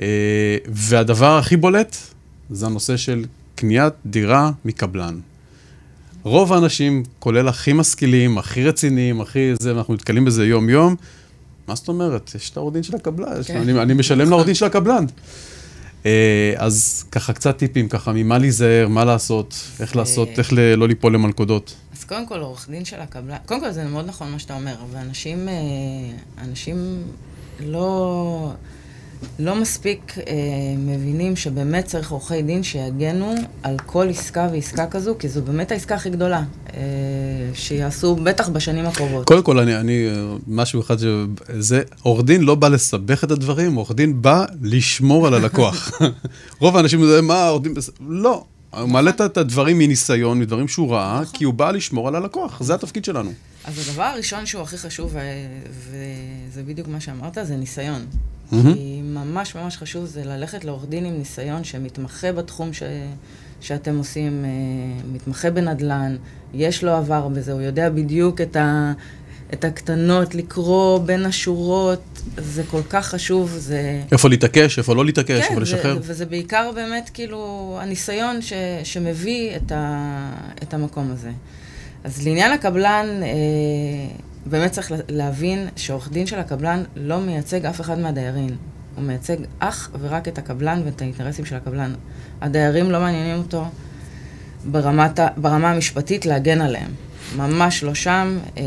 אה, 0.00 0.06
והדבר 0.66 1.38
הכי 1.38 1.56
בולט, 1.56 1.96
זה 2.50 2.66
הנושא 2.66 2.96
של 2.96 3.24
קניית 3.54 3.92
דירה 4.06 4.50
מקבלן. 4.64 5.18
רוב 6.22 6.52
האנשים, 6.52 7.02
כולל 7.18 7.48
הכי 7.48 7.72
משכילים, 7.72 8.38
הכי 8.38 8.64
רציניים, 8.64 9.20
הכי 9.20 9.52
זה, 9.60 9.74
ואנחנו 9.74 9.94
נתקלים 9.94 10.24
בזה 10.24 10.46
יום-יום, 10.46 10.96
מה 11.70 11.76
זאת 11.76 11.88
אומרת? 11.88 12.34
יש 12.34 12.50
את 12.50 12.56
העורך 12.56 12.74
דין 12.74 12.82
של 12.82 12.96
הקבלן, 12.96 13.42
כן. 13.44 13.56
אני, 13.56 13.82
אני 13.82 13.94
משלם 13.94 14.30
לעורך 14.30 14.46
דין 14.46 14.54
של 14.54 14.64
הקבלן. 14.64 15.04
אה, 16.06 16.52
אז 16.56 17.04
ככה 17.12 17.32
קצת 17.32 17.56
טיפים, 17.58 17.88
ככה 17.88 18.12
ממה 18.12 18.38
להיזהר, 18.38 18.88
מה 18.88 19.04
לעשות, 19.04 19.54
איך 19.80 19.96
לעשות, 19.96 20.28
איך 20.38 20.52
לא 20.52 20.88
ליפול 20.88 21.14
למלכודות. 21.14 21.74
אז 21.98 22.04
קודם 22.04 22.26
כל, 22.26 22.40
עורך 22.40 22.68
דין 22.70 22.84
של 22.84 23.00
הקבלן, 23.00 23.36
קודם 23.46 23.60
כל 23.60 23.70
זה 23.70 23.84
מאוד 23.84 24.06
נכון 24.06 24.30
מה 24.32 24.38
שאתה 24.38 24.54
אומר, 24.54 24.74
ואנשים, 24.92 25.48
אה, 25.48 25.54
אנשים 26.44 27.02
לא... 27.60 28.52
לא 29.38 29.54
מספיק 29.54 30.18
אה, 30.18 30.24
מבינים 30.78 31.36
שבאמת 31.36 31.84
צריך 31.84 32.10
עורכי 32.10 32.42
דין 32.42 32.62
שיגנו 32.62 33.34
על 33.62 33.76
כל 33.86 34.08
עסקה 34.08 34.48
ועסקה 34.52 34.86
כזו, 34.86 35.14
כי 35.18 35.28
זו 35.28 35.42
באמת 35.42 35.72
העסקה 35.72 35.94
הכי 35.94 36.10
גדולה, 36.10 36.42
אה, 36.74 36.80
שיעשו 37.54 38.16
בטח 38.16 38.48
בשנים 38.48 38.86
הקרובות. 38.86 39.26
קודם 39.26 39.42
כל, 39.42 39.58
אני, 39.58 39.76
אני 39.76 40.08
משהו 40.46 40.80
אחד, 40.80 40.96
זה, 41.58 41.82
עורך 42.02 42.24
דין 42.24 42.42
לא 42.42 42.54
בא 42.54 42.68
לסבך 42.68 43.24
את 43.24 43.30
הדברים, 43.30 43.74
עורך 43.74 43.92
דין 43.92 44.22
בא 44.22 44.44
לשמור 44.62 45.26
על 45.26 45.34
הלקוח. 45.34 45.90
רוב 46.60 46.76
האנשים 46.76 47.02
אומרים, 47.02 47.26
מה, 47.26 47.48
עורך 47.48 47.62
דין... 47.62 47.74
לא. 48.08 48.44
הוא 48.70 48.88
מעלה 48.88 49.10
את 49.10 49.36
הדברים 49.36 49.78
מניסיון, 49.78 50.38
מדברים 50.38 50.68
שהוא 50.68 50.92
ראה, 50.92 51.20
נכון. 51.20 51.38
כי 51.38 51.44
הוא 51.44 51.54
בא 51.54 51.70
לשמור 51.70 52.08
על 52.08 52.16
הלקוח, 52.16 52.62
זה 52.62 52.74
התפקיד 52.74 53.04
שלנו. 53.04 53.32
אז 53.64 53.88
הדבר 53.88 54.02
הראשון 54.02 54.46
שהוא 54.46 54.62
הכי 54.62 54.78
חשוב, 54.78 55.16
וזה 55.70 56.62
בדיוק 56.62 56.88
מה 56.88 57.00
שאמרת, 57.00 57.38
זה 57.42 57.56
ניסיון. 57.56 58.06
Mm-hmm. 58.06 58.54
כי 58.74 59.00
ממש 59.04 59.54
ממש 59.54 59.76
חשוב 59.76 60.04
זה 60.04 60.24
ללכת 60.24 60.64
לעורך 60.64 60.84
דין 60.88 61.04
עם 61.04 61.18
ניסיון 61.18 61.64
שמתמחה 61.64 62.32
בתחום 62.32 62.72
ש... 62.72 62.82
שאתם 63.60 63.98
עושים, 63.98 64.44
אה, 64.44 64.50
מתמחה 65.12 65.50
בנדל"ן, 65.50 66.16
יש 66.54 66.84
לו 66.84 66.92
עבר 66.92 67.28
בזה, 67.28 67.52
הוא 67.52 67.60
יודע 67.60 67.90
בדיוק 67.90 68.40
את, 68.40 68.56
ה... 68.56 68.92
את 69.52 69.64
הקטנות, 69.64 70.34
לקרוא 70.34 70.98
בין 70.98 71.26
השורות, 71.26 72.02
זה 72.36 72.62
כל 72.70 72.82
כך 72.90 73.06
חשוב, 73.06 73.50
זה... 73.58 74.02
איפה 74.12 74.28
להתעקש, 74.28 74.78
איפה 74.78 74.94
לא 74.94 75.04
להתעקש, 75.04 75.40
כן, 75.40 75.50
איפה 75.50 75.60
לשחרר. 75.60 75.94
כן, 75.94 76.00
וזה 76.02 76.26
בעיקר 76.26 76.70
באמת 76.74 77.10
כאילו 77.14 77.78
הניסיון 77.82 78.42
ש... 78.42 78.52
שמביא 78.84 79.56
את, 79.56 79.72
ה... 79.72 80.32
את 80.62 80.74
המקום 80.74 81.10
הזה. 81.10 81.30
אז 82.04 82.26
לעניין 82.26 82.52
הקבלן, 82.52 83.06
אה, 83.22 83.28
באמת 84.46 84.72
צריך 84.72 84.92
להבין 85.08 85.68
שעורך 85.76 86.12
דין 86.12 86.26
של 86.26 86.38
הקבלן 86.38 86.82
לא 86.96 87.20
מייצג 87.20 87.66
אף 87.66 87.80
אחד 87.80 87.98
מהדיירים. 87.98 88.56
הוא 88.96 89.04
מייצג 89.04 89.36
אך 89.58 89.90
ורק 90.00 90.28
את 90.28 90.38
הקבלן 90.38 90.82
ואת 90.84 91.02
האינטרסים 91.02 91.44
של 91.44 91.56
הקבלן. 91.56 91.94
הדיירים 92.40 92.90
לא 92.90 93.00
מעניינים 93.00 93.38
אותו 93.38 93.64
ברמת, 94.64 95.20
ברמה 95.36 95.70
המשפטית 95.70 96.26
להגן 96.26 96.60
עליהם. 96.60 96.90
ממש 97.36 97.82
לא 97.82 97.94
שם, 97.94 98.38
אה, 98.56 98.62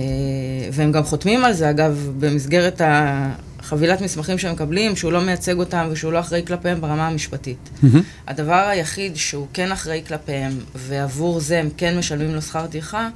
והם 0.72 0.92
גם 0.92 1.04
חותמים 1.04 1.46
על 1.46 1.54
זה, 1.54 1.70
אגב, 1.70 2.12
במסגרת 2.20 2.82
החבילת 3.64 4.02
מסמכים 4.02 4.38
שהם 4.38 4.54
מקבלים, 4.54 4.96
שהוא 4.96 5.12
לא 5.12 5.22
מייצג 5.22 5.60
אותם 5.60 5.88
ושהוא 5.92 6.12
לא 6.12 6.20
אחראי 6.20 6.42
כלפיהם 6.48 6.82
ברמה 6.82 7.08
המשפטית. 7.08 7.58
Mm-hmm. 7.84 7.98
הדבר 8.28 8.54
היחיד 8.54 9.16
שהוא 9.16 9.48
כן 9.54 9.72
אחראי 9.72 10.02
כלפיהם, 10.08 10.52
ועבור 10.76 11.40
זה 11.40 11.60
הם 11.60 11.70
כן 11.78 11.98
משלמים 11.98 12.36
לו 12.36 12.42
שכר 12.42 12.68
טרחה, 12.68 13.10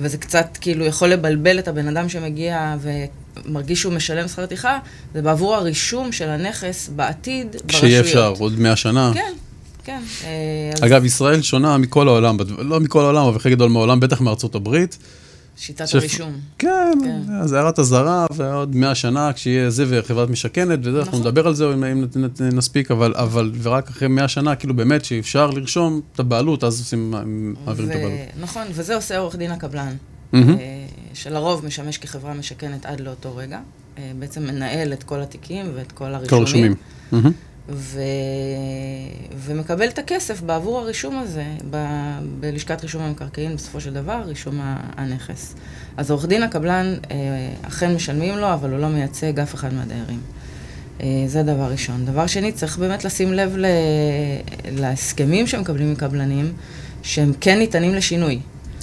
וזה 0.00 0.18
קצת 0.18 0.58
כאילו 0.60 0.84
יכול 0.84 1.08
לבלבל 1.08 1.58
את 1.58 1.68
הבן 1.68 1.88
אדם 1.88 2.08
שמגיע 2.08 2.76
ומרגיש 2.80 3.80
שהוא 3.80 3.92
משלם 3.92 4.28
שכר 4.28 4.46
טרחה, 4.46 4.78
זה 5.14 5.22
בעבור 5.22 5.54
הרישום 5.54 6.12
של 6.12 6.28
הנכס 6.28 6.90
בעתיד 6.96 7.46
ברשויות. 7.46 7.68
כשיהיה 7.68 8.00
אפשר, 8.00 8.34
עוד 8.38 8.60
מאה 8.60 8.76
שנה. 8.76 9.10
כן, 9.14 9.32
כן. 9.84 10.00
אה, 10.24 10.86
אגב, 10.86 11.04
ישראל 11.04 11.42
שונה 11.42 11.78
מכל 11.78 12.08
העולם, 12.08 12.36
לא 12.58 12.80
מכל 12.80 13.00
העולם, 13.04 13.26
אבל 13.26 13.38
חלק 13.38 13.52
גדול 13.52 13.70
מהעולם, 13.70 14.00
בטח 14.00 14.20
מארצות 14.20 14.54
הברית. 14.54 14.98
שיטת 15.56 15.88
שפ... 15.88 15.94
הרישום. 15.94 16.32
כן, 16.58 16.92
כן. 17.04 17.20
אז 17.42 17.52
הערת 17.52 17.78
אזהרה, 17.78 18.26
ועוד 18.34 18.76
מאה 18.76 18.94
שנה, 18.94 19.32
כשיהיה 19.32 19.70
זה 19.70 19.84
וחברת 19.88 20.30
משכנת, 20.30 20.78
וזה, 20.82 20.90
נכון. 20.90 21.00
אנחנו 21.00 21.18
נדבר 21.18 21.46
על 21.46 21.54
זה 21.54 21.64
אם, 21.74 21.84
אם 21.84 22.04
נספיק, 22.40 22.90
אבל, 22.90 23.14
אבל, 23.16 23.50
ורק 23.62 23.88
אחרי 23.88 24.08
מאה 24.08 24.28
שנה, 24.28 24.56
כאילו 24.56 24.74
באמת 24.74 25.04
שאפשר 25.04 25.50
לרשום 25.50 26.00
את 26.12 26.20
הבעלות, 26.20 26.64
אז 26.64 26.80
עושים, 26.80 27.10
מעבירים 27.64 27.90
ו... 27.90 27.92
את 27.92 27.96
הבעלות. 27.96 28.18
נכון, 28.40 28.66
וזה 28.72 28.94
עושה 28.94 29.18
עורך 29.18 29.36
דין 29.36 29.50
הקבלן, 29.50 29.94
mm-hmm. 30.32 30.36
שלרוב 31.14 31.66
משמש 31.66 31.98
כחברה 31.98 32.34
משכנת 32.34 32.86
עד 32.86 33.00
לאותו 33.00 33.36
רגע, 33.36 33.60
אה, 33.98 34.12
בעצם 34.18 34.42
מנהל 34.42 34.92
את 34.92 35.02
כל 35.02 35.20
התיקים 35.20 35.66
ואת 35.74 35.92
כל 35.92 36.14
הרישומים. 36.14 36.28
כל 36.28 36.36
הרישומים. 36.36 36.74
Mm-hmm. 37.12 37.53
ו... 37.68 38.00
ומקבל 39.36 39.88
את 39.88 39.98
הכסף 39.98 40.40
בעבור 40.40 40.78
הרישום 40.78 41.18
הזה 41.18 41.44
ב... 41.70 41.76
בלשכת 42.40 42.82
רישום 42.82 43.02
המקרקעין, 43.02 43.56
בסופו 43.56 43.80
של 43.80 43.94
דבר, 43.94 44.22
רישום 44.26 44.60
הנכס. 44.96 45.54
אז 45.96 46.10
עורך 46.10 46.26
דין 46.26 46.42
הקבלן 46.42 46.94
אה, 47.10 47.16
אכן 47.62 47.94
משלמים 47.94 48.38
לו, 48.38 48.54
אבל 48.54 48.70
הוא 48.70 48.78
לא 48.78 48.88
מייצג 48.88 49.40
אף 49.40 49.54
אחד 49.54 49.74
מהדיירים. 49.74 50.20
אה, 51.00 51.06
זה 51.26 51.42
דבר 51.42 51.70
ראשון. 51.70 52.04
דבר 52.06 52.26
שני, 52.26 52.52
צריך 52.52 52.78
באמת 52.78 53.04
לשים 53.04 53.32
לב 53.32 53.56
ל... 53.56 53.66
להסכמים 54.70 55.46
שמקבלים 55.46 55.92
מקבלנים, 55.92 56.52
שהם 57.02 57.32
כן 57.40 57.58
ניתנים 57.58 57.94
לשינוי. 57.94 58.40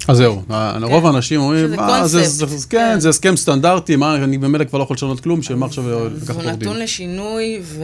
אז 0.08 0.18
זהו, 0.18 0.42
כן. 0.48 0.84
רוב 0.84 1.06
האנשים 1.06 1.42
אומרים, 1.42 1.76
מה, 1.76 2.08
זה, 2.08 2.24
זה, 2.24 2.46
זה, 2.46 2.68
כן, 2.70 2.78
כן, 2.94 3.00
זה 3.00 3.10
הסכם 3.10 3.36
סטנדרטי, 3.36 3.96
מה, 3.96 4.16
אני 4.16 4.38
ממילא 4.38 4.64
כבר 4.64 4.80
לא 4.80 4.84
יכול 4.84 4.96
לשנות 4.96 5.20
כלום, 5.20 5.42
שמה 5.42 5.66
עכשיו 5.66 6.10
לקחת 6.10 6.30
עורך 6.30 6.46
דין. 6.46 6.52
הוא 6.52 6.52
נתון 6.52 6.80
לשינוי, 6.80 7.60
ו, 7.64 7.84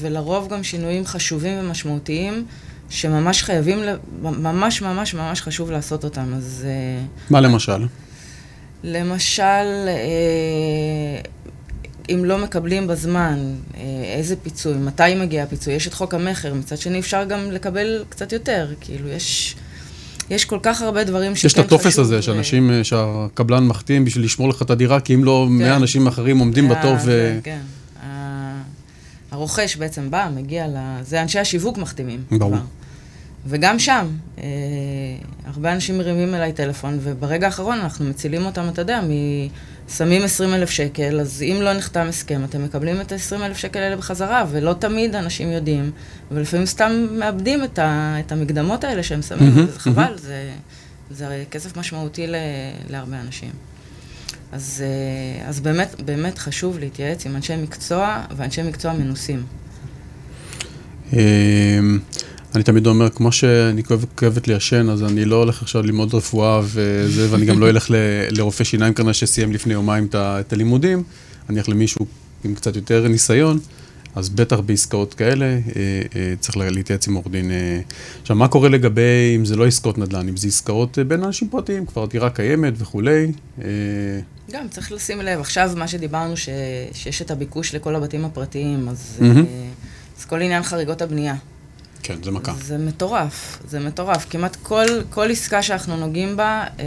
ולרוב 0.00 0.48
גם 0.48 0.62
שינויים 0.62 1.06
חשובים 1.06 1.58
ומשמעותיים, 1.60 2.44
שממש 2.90 3.42
חייבים, 3.42 3.78
ממש 4.22 4.82
ממש 4.82 5.14
ממש 5.14 5.42
חשוב 5.42 5.70
לעשות 5.70 6.04
אותם, 6.04 6.34
אז... 6.36 6.66
אה, 6.68 7.04
מה 7.30 7.40
למשל? 7.40 7.86
למשל, 8.84 9.42
אה, 9.88 11.20
אם 12.14 12.24
לא 12.24 12.38
מקבלים 12.38 12.86
בזמן, 12.86 13.38
אה, 13.76 13.80
איזה 14.16 14.36
פיצוי, 14.36 14.74
מתי 14.74 15.14
מגיע 15.20 15.42
הפיצוי, 15.42 15.74
יש 15.74 15.86
את 15.86 15.94
חוק 15.94 16.14
המכר, 16.14 16.54
מצד 16.54 16.78
שני 16.78 16.98
אפשר 16.98 17.24
גם 17.24 17.50
לקבל 17.50 18.04
קצת 18.08 18.32
יותר, 18.32 18.68
כאילו 18.80 19.08
יש... 19.08 19.56
יש 20.30 20.44
כל 20.44 20.58
כך 20.62 20.82
הרבה 20.82 21.04
דברים 21.04 21.36
שכן 21.36 21.48
חשוב. 21.48 21.60
יש 21.60 21.66
את 21.66 21.72
הטופס 21.72 21.98
הזה, 21.98 22.22
שאנשים, 22.22 22.70
אה, 22.70 22.84
שהקבלן 22.84 23.66
מחתים 23.66 24.04
בשביל 24.04 24.24
לשמור 24.24 24.48
לך 24.48 24.62
את 24.62 24.70
הדירה, 24.70 25.00
כי 25.00 25.14
אם 25.14 25.24
לא, 25.24 25.46
כן. 25.48 25.52
100 25.52 25.76
אנשים 25.76 26.06
אחרים 26.06 26.38
עומדים 26.38 26.68
בתור 26.68 26.96
ו... 27.04 27.38
כן, 27.42 27.60
הרוכש 29.30 29.76
בעצם 29.76 30.10
בא, 30.10 30.28
מגיע 30.36 30.66
ל... 30.68 30.76
זה 31.02 31.22
אנשי 31.22 31.38
השיווק 31.38 31.78
מחתימים. 31.78 32.22
ברור. 32.30 32.56
וגם 33.46 33.78
שם, 33.78 34.06
אה, 34.38 34.44
הרבה 35.46 35.72
אנשים 35.72 35.98
מרימים 35.98 36.34
אליי 36.34 36.52
טלפון, 36.52 36.98
וברגע 37.02 37.46
האחרון 37.46 37.78
אנחנו 37.78 38.04
מצילים 38.04 38.46
אותם, 38.46 38.68
אתה 38.68 38.80
יודע, 38.80 39.00
שמים 39.96 40.22
20 40.22 40.54
אלף 40.54 40.70
שקל, 40.70 41.20
אז 41.20 41.42
אם 41.42 41.56
לא 41.60 41.72
נחתם 41.72 42.06
הסכם, 42.08 42.44
אתם 42.44 42.64
מקבלים 42.64 43.00
את 43.00 43.12
ה-20 43.12 43.44
אלף 43.44 43.56
שקל 43.56 43.78
האלה 43.78 43.96
בחזרה, 43.96 44.44
ולא 44.50 44.72
תמיד 44.72 45.14
אנשים 45.14 45.52
יודעים, 45.52 45.90
ולפעמים 46.30 46.66
סתם 46.66 47.06
מאבדים 47.12 47.64
את, 47.64 47.78
ה, 47.78 48.16
את 48.20 48.32
המקדמות 48.32 48.84
האלה 48.84 49.02
שהם 49.02 49.22
שמים, 49.22 49.52
mm-hmm, 49.56 49.68
וזה 49.68 49.78
חבל, 49.80 50.14
mm-hmm. 50.14 50.20
זה, 50.20 50.50
זה 51.10 51.44
כסף 51.50 51.76
משמעותי 51.76 52.26
ל, 52.26 52.34
להרבה 52.90 53.20
אנשים. 53.20 53.50
אז, 54.52 54.84
אה, 54.86 55.48
אז 55.48 55.60
באמת, 55.60 56.00
באמת 56.04 56.38
חשוב 56.38 56.78
להתייעץ 56.78 57.26
עם 57.26 57.36
אנשי 57.36 57.56
מקצוע, 57.56 58.22
ואנשי 58.36 58.62
מקצוע 58.62 58.92
מנוסים. 58.92 59.42
אני 62.58 62.64
תמיד 62.64 62.86
אומר, 62.86 63.10
כמו 63.10 63.32
שאני 63.32 63.82
כואבת 64.14 64.48
לישן, 64.48 64.88
אז 64.90 65.02
אני 65.04 65.24
לא 65.24 65.36
הולך 65.36 65.62
עכשיו 65.62 65.82
ללמוד 65.82 66.14
רפואה 66.14 66.60
וזה, 66.64 67.32
ואני 67.32 67.46
גם 67.46 67.60
לא 67.60 67.68
אלך 67.70 67.86
לרופא 68.30 68.64
שיניים 68.64 68.94
כנראה 68.94 69.12
שסיים 69.14 69.52
לפני 69.52 69.74
יומיים 69.74 70.08
את 70.14 70.52
הלימודים, 70.52 71.02
אני 71.48 71.58
אלך 71.58 71.68
למישהו 71.68 72.06
עם 72.44 72.54
קצת 72.54 72.76
יותר 72.76 73.08
ניסיון, 73.08 73.58
אז 74.14 74.28
בטח 74.28 74.60
בעסקאות 74.60 75.14
כאלה 75.14 75.44
אה, 75.44 75.60
אה, 76.16 76.34
צריך 76.40 76.56
להתייעץ 76.56 77.08
עם 77.08 77.14
עורך 77.14 77.28
דין. 77.28 77.50
אה. 77.50 77.80
עכשיו, 78.22 78.36
מה 78.36 78.48
קורה 78.48 78.68
לגבי, 78.68 79.36
אם 79.36 79.44
זה 79.44 79.56
לא 79.56 79.66
עסקאות 79.66 79.98
נדל"ן, 79.98 80.28
אם 80.28 80.36
זה 80.36 80.48
עסקאות 80.48 80.98
בין 80.98 81.24
אנשים 81.24 81.48
פרטיים, 81.48 81.86
כבר 81.86 82.06
דירה 82.06 82.30
קיימת 82.30 82.72
וכולי? 82.76 83.32
גם 84.52 84.68
צריך 84.70 84.92
לשים 84.92 85.20
לב, 85.20 85.40
עכשיו 85.40 85.70
מה 85.76 85.88
שדיברנו, 85.88 86.36
ש... 86.36 86.48
שיש 86.92 87.22
את 87.22 87.30
הביקוש 87.30 87.74
לכל 87.74 87.96
הבתים 87.96 88.24
הפרטיים, 88.24 88.88
אז, 88.88 89.18
mm-hmm. 89.20 90.18
אז 90.18 90.24
כל 90.24 90.42
עניין 90.42 90.62
חריגות 90.62 91.02
הבנייה. 91.02 91.34
כן, 92.02 92.22
זה 92.22 92.30
מכה. 92.30 92.52
זה 92.62 92.78
מטורף, 92.78 93.62
זה 93.68 93.80
מטורף. 93.80 94.26
כמעט 94.30 94.56
כל, 94.56 94.86
כל 95.10 95.30
עסקה 95.30 95.62
שאנחנו 95.62 95.96
נוגעים 95.96 96.36
בה, 96.36 96.64
אה, 96.78 96.84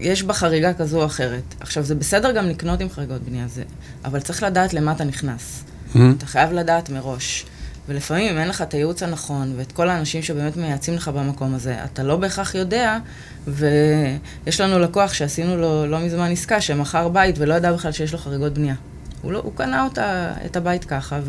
יש 0.00 0.22
בה 0.22 0.34
חריגה 0.34 0.74
כזו 0.74 1.00
או 1.00 1.06
אחרת. 1.06 1.54
עכשיו, 1.60 1.84
זה 1.84 1.94
בסדר 1.94 2.32
גם 2.32 2.48
לקנות 2.48 2.80
עם 2.80 2.90
חריגות 2.90 3.22
בנייה, 3.22 3.48
זה, 3.48 3.62
אבל 4.04 4.20
צריך 4.20 4.42
לדעת 4.42 4.74
למה 4.74 4.92
אתה 4.92 5.04
נכנס. 5.04 5.64
Mm-hmm. 5.64 5.98
אתה 6.16 6.26
חייב 6.26 6.52
לדעת 6.52 6.90
מראש. 6.90 7.46
ולפעמים 7.88 8.32
אם 8.32 8.38
אין 8.38 8.48
לך 8.48 8.62
את 8.62 8.74
הייעוץ 8.74 9.02
הנכון, 9.02 9.52
ואת 9.56 9.72
כל 9.72 9.88
האנשים 9.88 10.22
שבאמת 10.22 10.56
מייעצים 10.56 10.94
לך 10.94 11.08
במקום 11.08 11.54
הזה, 11.54 11.84
אתה 11.84 12.02
לא 12.02 12.16
בהכרח 12.16 12.54
יודע, 12.54 12.98
ויש 13.46 14.60
לנו 14.60 14.78
לקוח 14.78 15.12
שעשינו 15.12 15.56
לו 15.56 15.86
לא 15.86 15.98
מזמן 15.98 16.30
עסקה, 16.30 16.60
שמכר 16.60 17.08
בית 17.08 17.36
ולא 17.38 17.54
ידע 17.54 17.72
בכלל 17.72 17.92
שיש 17.92 18.12
לו 18.12 18.18
חריגות 18.18 18.54
בנייה. 18.54 18.74
הוא, 19.22 19.32
לא, 19.32 19.38
הוא 19.38 19.52
קנה 19.54 19.84
אותה, 19.84 20.32
את 20.46 20.56
הבית 20.56 20.84
ככה, 20.84 21.20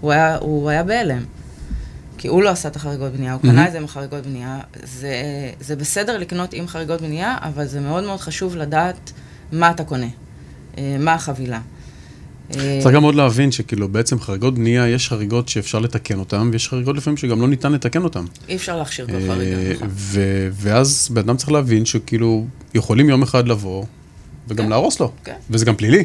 והוא 0.00 0.12
היה, 0.12 0.38
היה 0.66 0.82
בהלם. 0.82 1.24
כי 2.18 2.28
הוא 2.28 2.42
לא 2.42 2.48
עשה 2.48 2.68
את 2.68 2.76
החריגות 2.76 3.12
בנייה, 3.12 3.32
הוא 3.32 3.42
קנה 3.42 3.66
את 3.66 3.72
זה 3.72 3.78
עם 3.78 3.84
החריגות 3.84 4.26
בנייה. 4.26 4.60
זה, 4.82 5.14
זה 5.60 5.76
בסדר 5.76 6.18
לקנות 6.18 6.52
עם 6.52 6.66
חריגות 6.66 7.00
בנייה, 7.00 7.36
אבל 7.42 7.66
זה 7.66 7.80
מאוד 7.80 8.04
מאוד 8.04 8.20
חשוב 8.20 8.56
לדעת 8.56 9.12
מה 9.52 9.70
אתה 9.70 9.84
קונה, 9.84 10.06
אה, 10.78 10.96
מה 11.00 11.14
החבילה. 11.14 11.60
אה, 12.56 12.78
צריך 12.82 12.94
גם 12.94 13.02
עוד 13.02 13.14
להבין 13.14 13.52
שכאילו 13.52 13.88
בעצם 13.88 14.20
חריגות 14.20 14.54
בנייה, 14.54 14.88
יש 14.88 15.08
חריגות 15.08 15.48
שאפשר 15.48 15.78
לתקן 15.78 16.18
אותן, 16.18 16.48
ויש 16.52 16.68
חריגות 16.68 16.96
לפעמים 16.96 17.16
שגם 17.16 17.40
לא 17.40 17.48
ניתן 17.48 17.72
לתקן 17.72 18.02
אותן. 18.02 18.24
אי 18.48 18.56
אפשר 18.56 18.76
להכשיר 18.76 19.06
כל 19.06 19.12
חריגה, 19.26 19.74
נכון. 19.74 19.88
ואז 20.52 21.08
בן 21.12 21.22
אדם 21.22 21.36
צריך 21.36 21.52
להבין 21.52 21.84
שכאילו 21.84 22.46
יכולים 22.74 23.08
יום 23.08 23.22
אחד 23.22 23.48
לבוא 23.48 23.84
וגם 24.48 24.64
כן. 24.64 24.70
להרוס 24.70 25.00
לו, 25.00 25.12
כן. 25.24 25.34
וזה 25.50 25.64
גם 25.64 25.76
פלילי. 25.76 26.04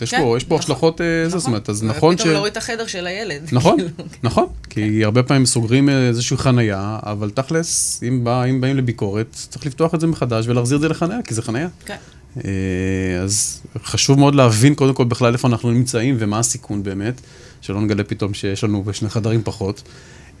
יש 0.00 0.10
כן, 0.10 0.20
פה, 0.20 0.36
יש 0.36 0.44
פה 0.44 0.54
נכון, 0.54 0.64
השלכות, 0.64 1.00
אה, 1.00 1.06
נכון. 1.26 1.30
זה, 1.30 1.38
זאת 1.38 1.46
אומרת, 1.46 1.68
אז 1.68 1.82
נכון 1.82 2.16
ש... 2.16 2.20
פתאום 2.20 2.34
להוריד 2.34 2.50
את 2.50 2.56
החדר 2.56 2.86
של 2.86 3.06
הילד. 3.06 3.48
נכון, 3.52 3.76
כאילו, 3.76 3.90
כן. 3.96 4.04
נכון, 4.22 4.46
כי 4.70 4.80
כן. 4.98 5.04
הרבה 5.04 5.22
פעמים 5.22 5.46
סוגרים 5.46 5.88
איזושהי 5.88 6.36
חנייה, 6.36 6.98
אבל 7.02 7.30
תכלס, 7.30 8.00
אם, 8.08 8.24
בא, 8.24 8.44
אם 8.44 8.60
באים 8.60 8.76
לביקורת, 8.76 9.26
צריך 9.32 9.66
לפתוח 9.66 9.94
את 9.94 10.00
זה 10.00 10.06
מחדש 10.06 10.48
ולהחזיר 10.48 10.76
את 10.76 10.82
זה 10.82 10.88
לחנייה, 10.88 11.22
כי 11.22 11.34
זה 11.34 11.42
חנייה. 11.42 11.68
כן. 11.86 11.96
אה, 12.44 13.20
אז 13.22 13.60
חשוב 13.84 14.18
מאוד 14.18 14.34
להבין 14.34 14.74
קודם 14.74 14.94
כל 14.94 15.04
בכלל 15.04 15.32
איפה 15.32 15.48
אנחנו 15.48 15.70
נמצאים 15.70 16.16
ומה 16.18 16.38
הסיכון 16.38 16.82
באמת, 16.82 17.20
שלא 17.60 17.80
נגלה 17.80 18.04
פתאום 18.04 18.34
שיש 18.34 18.64
לנו 18.64 18.84
בשני 18.84 19.08
חדרים 19.08 19.42
פחות. 19.44 19.82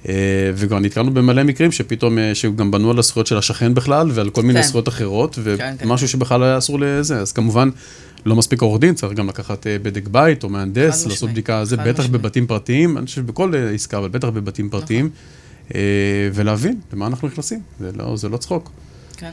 אה, 0.08 0.14
וגם 0.54 0.84
נתקלנו 0.84 1.14
במלא 1.14 1.42
מקרים 1.42 1.72
שפתאום, 1.72 2.18
שגם 2.34 2.70
בנו 2.70 2.90
על 2.90 2.98
הזכויות 2.98 3.26
של 3.26 3.38
השכן 3.38 3.74
בכלל 3.74 4.10
ועל 4.14 4.30
כל 4.30 4.42
מיני 4.42 4.62
כן. 4.62 4.68
זכויות 4.68 4.88
אחרות, 4.88 5.38
כן, 5.58 5.74
ומשהו 5.80 6.06
כן. 6.06 6.12
שבכלל 6.12 6.42
היה 6.42 6.58
אסור 6.58 6.78
לזה, 6.80 7.20
אז 7.20 7.32
כמובן... 7.32 7.68
לא 8.26 8.36
מספיק 8.36 8.62
עורך 8.62 8.80
דין, 8.80 8.94
צריך 8.94 9.12
גם 9.12 9.28
לקחת 9.28 9.66
אה, 9.66 9.78
בדק 9.78 10.08
בית 10.08 10.44
או 10.44 10.48
מהנדס, 10.48 11.06
לעשות 11.06 11.30
בדיקה, 11.30 11.64
זה 11.64 11.76
בטח 11.76 12.06
בבתים 12.06 12.46
פרטיים, 12.46 12.98
אני 12.98 13.06
חושב 13.06 13.22
שבכל 13.22 13.54
אה, 13.54 13.70
עסקה, 13.70 13.98
אבל 13.98 14.08
בטח 14.08 14.28
בבתים 14.28 14.66
נכון. 14.66 14.80
פרטיים, 14.80 15.10
אה, 15.74 15.80
ולהבין 16.34 16.80
למה 16.92 17.06
אנחנו 17.06 17.28
נכנסים, 17.28 17.60
זה 17.80 17.90
לא, 17.94 18.16
זה 18.16 18.28
לא 18.28 18.36
צחוק. 18.36 18.70
כן. 19.16 19.32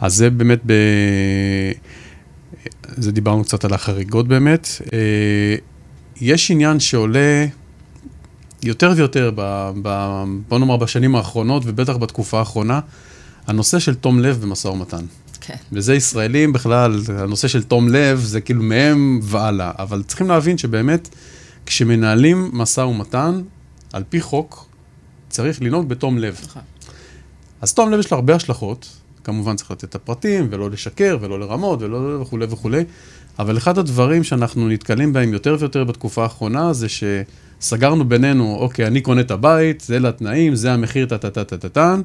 אז 0.00 0.14
זה 0.14 0.30
באמת, 0.30 0.60
ב... 0.66 0.72
זה 2.96 3.12
דיברנו 3.12 3.44
קצת 3.44 3.64
על 3.64 3.72
החריגות 3.72 4.28
באמת. 4.28 4.68
יש 6.20 6.50
עניין 6.50 6.80
שעולה 6.80 7.46
יותר 8.62 8.92
ויותר, 8.96 9.30
ב, 9.34 9.70
ב, 9.82 10.24
בוא 10.48 10.58
נאמר, 10.58 10.76
בשנים 10.76 11.16
האחרונות, 11.16 11.62
ובטח 11.66 11.96
בתקופה 11.96 12.38
האחרונה, 12.38 12.80
הנושא 13.46 13.78
של 13.78 13.94
תום 13.94 14.20
לב 14.20 14.40
במשא 14.42 14.68
ומתן. 14.68 15.04
כן. 15.46 15.54
וזה 15.72 15.94
ישראלים 15.94 16.52
בכלל, 16.52 17.00
הנושא 17.18 17.48
של 17.48 17.62
תום 17.62 17.88
לב, 17.88 18.18
זה 18.18 18.40
כאילו 18.40 18.62
מהם 18.62 19.20
והלאה. 19.22 19.72
אבל 19.78 20.02
צריכים 20.02 20.28
להבין 20.28 20.58
שבאמת, 20.58 21.08
כשמנהלים 21.66 22.50
משא 22.52 22.80
ומתן, 22.80 23.42
על 23.92 24.02
פי 24.08 24.20
חוק, 24.20 24.66
צריך 25.28 25.62
לנהוג 25.62 25.88
בתום 25.88 26.18
לב. 26.18 26.40
נכון. 26.44 26.62
אז 27.60 27.74
תום 27.74 27.90
לב 27.90 28.00
יש 28.00 28.10
לו 28.10 28.16
הרבה 28.16 28.34
השלכות, 28.34 28.88
כמובן 29.24 29.56
צריך 29.56 29.70
לתת 29.70 29.84
את 29.84 29.94
הפרטים, 29.94 30.48
ולא 30.50 30.70
לשקר, 30.70 31.18
ולא 31.20 31.40
לרמות, 31.40 31.82
ולא 31.82 32.22
וכולי 32.22 32.46
וכולי, 32.50 32.84
אבל 33.38 33.56
אחד 33.56 33.78
הדברים 33.78 34.24
שאנחנו 34.24 34.68
נתקלים 34.68 35.12
בהם 35.12 35.32
יותר 35.32 35.56
ויותר 35.58 35.84
בתקופה 35.84 36.22
האחרונה, 36.22 36.72
זה 36.72 36.86
שסגרנו 36.88 38.08
בינינו, 38.08 38.56
אוקיי, 38.60 38.86
אני 38.86 39.00
קונה 39.00 39.20
את 39.20 39.30
הבית, 39.30 39.80
זה 39.80 39.98
לתנאים, 39.98 40.54
זה 40.54 40.72
המחיר, 40.72 41.06
טה-טה-טה-טה-טן, 41.06 42.00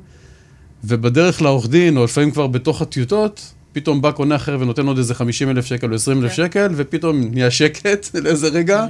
ובדרך 0.83 1.41
לעורך 1.41 1.69
דין, 1.69 1.97
או 1.97 2.03
לפעמים 2.03 2.31
כבר 2.31 2.47
בתוך 2.47 2.81
הטיוטות, 2.81 3.53
פתאום 3.73 4.01
בא 4.01 4.11
קונה 4.11 4.35
אחר 4.35 4.57
ונותן 4.59 4.87
עוד 4.87 4.97
איזה 4.97 5.15
50 5.15 5.49
אלף 5.49 5.65
שקל 5.65 5.89
או 5.89 5.95
20 5.95 6.23
אלף 6.23 6.29
כן. 6.29 6.35
שקל, 6.35 6.67
ופתאום 6.75 7.21
נהיה 7.31 7.51
שקט 7.51 8.07
לאיזה 8.23 8.47
רגע, 8.47 8.85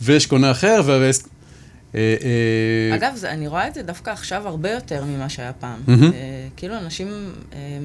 ויש 0.00 0.26
קונה 0.26 0.50
אחר, 0.50 0.80
ו... 0.86 1.10
אה, 1.94 2.00
אה, 2.22 2.96
אגב, 2.96 3.12
זה, 3.14 3.30
אני 3.30 3.48
רואה 3.48 3.68
את 3.68 3.74
זה 3.74 3.82
דווקא 3.82 4.10
עכשיו 4.10 4.48
הרבה 4.48 4.70
יותר 4.70 5.04
ממה 5.04 5.28
שהיה 5.28 5.52
פעם. 5.52 5.78
Mm-hmm. 5.86 6.12
כאילו 6.56 6.78
אנשים 6.78 7.08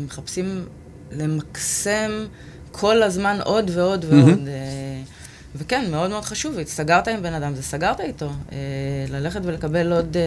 מחפשים 0.05 0.65
למקסם 1.11 2.11
כל 2.71 3.03
הזמן 3.03 3.37
עוד 3.43 3.71
ועוד 3.73 4.05
ועוד. 4.09 4.49
וכן, 5.55 5.85
מאוד 5.91 6.09
מאוד 6.09 6.23
חשוב, 6.23 6.63
סגרת 6.63 7.07
עם 7.07 7.21
בן 7.21 7.33
אדם, 7.33 7.55
זה 7.55 7.63
סגרת 7.63 7.99
איתו. 8.01 8.31
ללכת 9.09 9.41
ולקבל 9.43 9.93
עוד 9.93 10.17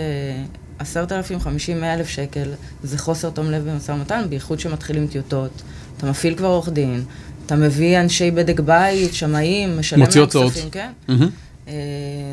עשרת 0.78 1.12
אלפים, 1.12 1.40
חמישים, 1.40 1.80
מאה 1.80 1.94
אלף 1.94 2.08
שקל, 2.08 2.50
זה 2.82 2.98
חוסר 2.98 3.30
תום 3.30 3.50
לב 3.50 3.70
במשא 3.70 3.92
ומתן, 3.92 4.24
בייחוד 4.28 4.60
שמתחילים 4.60 5.06
טיוטות. 5.06 5.62
אתה 5.96 6.10
מפעיל 6.10 6.34
כבר 6.34 6.48
עורך 6.48 6.68
דין, 6.68 7.04
אתה 7.46 7.56
מביא 7.56 8.00
אנשי 8.00 8.30
בדק 8.30 8.60
בית, 8.60 9.14
שמאים, 9.14 9.78
משלם 9.78 10.00
להם 10.00 10.26
כספים, 10.26 10.70
כן? 10.70 10.90
Mm-hmm. 11.08 11.70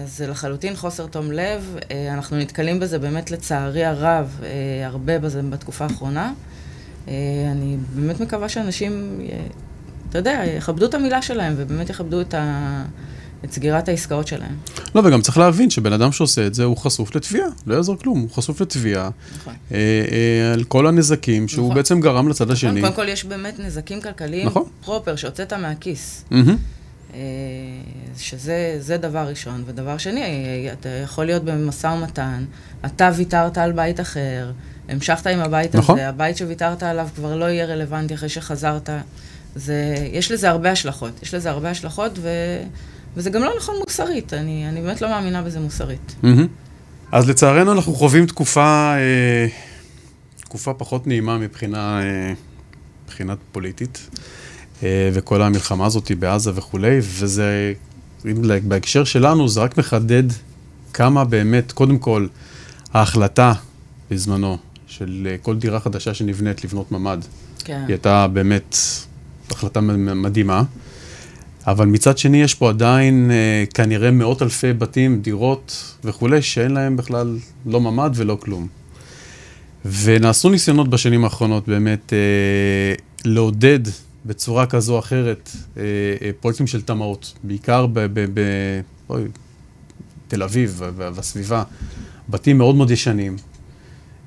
זה 0.06 0.28
לחלוטין 0.28 0.76
חוסר 0.76 1.08
תום 1.08 1.32
לב. 1.32 1.76
אה, 1.92 2.14
אנחנו 2.14 2.38
נתקלים 2.38 2.80
בזה 2.80 3.00
באמת, 3.00 3.32
לצערי 3.32 3.86
הרב, 3.86 4.40
אה, 4.44 4.88
הרבה 4.88 5.20
בזה 5.20 5.42
בתקופה 5.42 5.86
האחרונה. 5.86 6.34
אני 7.08 7.78
באמת 7.96 8.20
מקווה 8.20 8.50
שאנשים, 8.50 9.22
אתה 10.10 10.18
יודע, 10.18 10.42
יכבדו 10.58 10.86
את 10.86 10.94
המילה 10.94 11.22
שלהם 11.22 11.54
ובאמת 11.58 11.90
יכבדו 11.90 12.22
את 12.22 12.34
ה... 12.34 12.84
את 13.46 13.52
סגירת 13.52 13.88
העסקאות 13.88 14.28
שלהם. 14.28 14.56
לא, 14.96 15.02
וגם 15.06 15.22
צריך 15.22 15.38
להבין 15.38 15.70
שבן 15.70 15.94
אדם 15.94 16.12
שעושה 16.12 16.48
את 16.48 16.54
זה, 16.54 16.64
הוא 16.64 16.78
חשוף 16.78 17.16
לתביעה, 17.16 17.48
לא 17.68 17.76
יעזור 17.76 17.98
כלום, 17.98 18.20
הוא 18.20 18.30
חשוף 18.30 18.62
לתביעה. 18.62 19.10
נכון. 19.38 19.54
אה, 19.72 19.78
אה, 20.12 20.54
על 20.54 20.64
כל 20.64 20.88
הנזקים 20.88 21.48
שהוא 21.48 21.66
נכון. 21.66 21.76
בעצם 21.76 22.02
גרם 22.02 22.28
לצד 22.28 22.44
נכון, 22.44 22.54
השני. 22.54 22.82
קודם 22.82 22.94
כל 22.94 23.08
יש 23.10 23.26
באמת 23.26 23.60
נזקים 23.60 24.02
כלכליים 24.02 24.48
נכון. 24.48 24.64
פרופר 24.86 25.16
שהוצאת 25.16 25.54
מהכיס. 25.54 26.24
Mm-hmm. 26.32 26.36
אה, 27.14 27.20
שזה 28.18 28.98
דבר 29.00 29.28
ראשון. 29.28 29.64
ודבר 29.66 29.98
שני, 29.98 30.70
אתה 30.74 30.90
יכול 30.90 31.26
להיות 31.26 31.44
במשא 31.44 31.88
ומתן, 31.88 32.46
אתה 32.86 33.12
ויתרת 33.16 33.58
על 33.58 33.72
בית 33.72 34.00
אחר, 34.00 34.52
המשכת 34.90 35.28
עם 35.28 35.40
הבית 35.40 35.76
נכון. 35.76 36.00
הזה, 36.00 36.10
הבית 36.10 36.38
שוויתרת 36.38 36.84
עליו 36.84 37.08
כבר 37.16 37.36
לא 37.36 37.46
יהיה 37.46 37.66
רלוונטי 37.66 38.14
אחרי 38.14 38.30
שחזרת. 38.30 38.90
זה, 39.56 39.96
יש 40.12 40.32
לזה 40.32 40.50
הרבה 40.50 40.72
השלכות. 40.72 41.12
יש 41.24 41.34
לזה 41.34 41.50
הרבה 41.50 41.70
השלכות, 41.70 42.12
ו... 42.22 42.30
וזה 43.18 43.30
גם 43.30 43.42
לא 43.42 43.54
נכון 43.58 43.76
מוסרית, 43.84 44.34
אני, 44.34 44.70
אני 44.70 44.82
באמת 44.82 45.02
לא 45.02 45.10
מאמינה 45.10 45.44
בזה 45.44 45.60
מוסרית. 45.60 46.16
Mm-hmm. 46.24 46.48
אז 47.12 47.30
לצערנו 47.30 47.72
אנחנו 47.72 47.94
חווים 47.94 48.26
תקופה, 48.26 48.94
אה, 48.98 49.48
תקופה 50.38 50.74
פחות 50.74 51.08
נעימה 51.08 51.38
מבחינה, 51.38 52.02
אה, 52.02 52.34
מבחינת 53.06 53.38
פוליטית, 53.52 54.10
אה, 54.84 55.10
וכל 55.14 55.42
המלחמה 55.42 55.86
הזאת 55.86 56.12
בעזה 56.20 56.52
וכולי, 56.56 56.98
וזה, 57.02 57.74
בהקשר 58.64 59.04
שלנו, 59.04 59.50
זה 59.50 59.62
רק 59.62 59.78
מחדד 59.78 60.24
כמה 60.94 61.24
באמת, 61.24 61.72
קודם 61.72 61.98
כל, 61.98 62.28
ההחלטה 62.94 63.54
בזמנו 64.12 64.58
של 64.88 65.28
אה, 65.32 65.38
כל 65.42 65.56
דירה 65.56 65.80
חדשה 65.80 66.14
שנבנית 66.14 66.64
לבנות 66.64 66.92
ממ"ד, 66.92 67.18
כן. 67.64 67.74
היא 67.74 67.88
הייתה 67.88 68.28
באמת 68.28 68.78
החלטה 69.52 69.82
מדהימה. 69.82 70.64
אבל 71.68 71.86
מצד 71.86 72.18
שני 72.18 72.42
יש 72.42 72.54
פה 72.54 72.70
עדיין 72.70 73.32
אה, 73.32 73.64
כנראה 73.74 74.12
מאות 74.12 74.42
אלפי 74.42 74.74
בתים, 74.74 75.22
דירות 75.22 75.96
וכולי, 76.04 76.42
שאין 76.42 76.72
להם 76.72 76.98
בכלל 76.98 77.38
לא 77.66 77.82
ממ"ד 77.82 78.12
ולא 78.16 78.38
כלום. 78.42 78.68
ונעשו 79.86 80.50
ניסיונות 80.50 80.90
בשנים 80.90 81.24
האחרונות 81.24 81.68
באמת 81.68 82.14
אה, 82.14 82.94
לעודד 83.26 83.80
בצורה 84.26 84.66
כזו 84.66 84.94
או 84.94 85.00
אחרת 85.00 85.52
אה, 85.78 85.84
אה, 86.22 86.32
פרויקטים 86.40 86.68
של 86.68 86.82
תמ"אות, 86.82 87.34
בעיקר 87.44 87.88
בתל 90.28 90.44
אביב 90.44 90.82
והסביבה, 90.96 91.64
בתים 92.30 92.58
מאוד 92.58 92.76
מאוד 92.76 92.92
ישנים, 92.92 93.38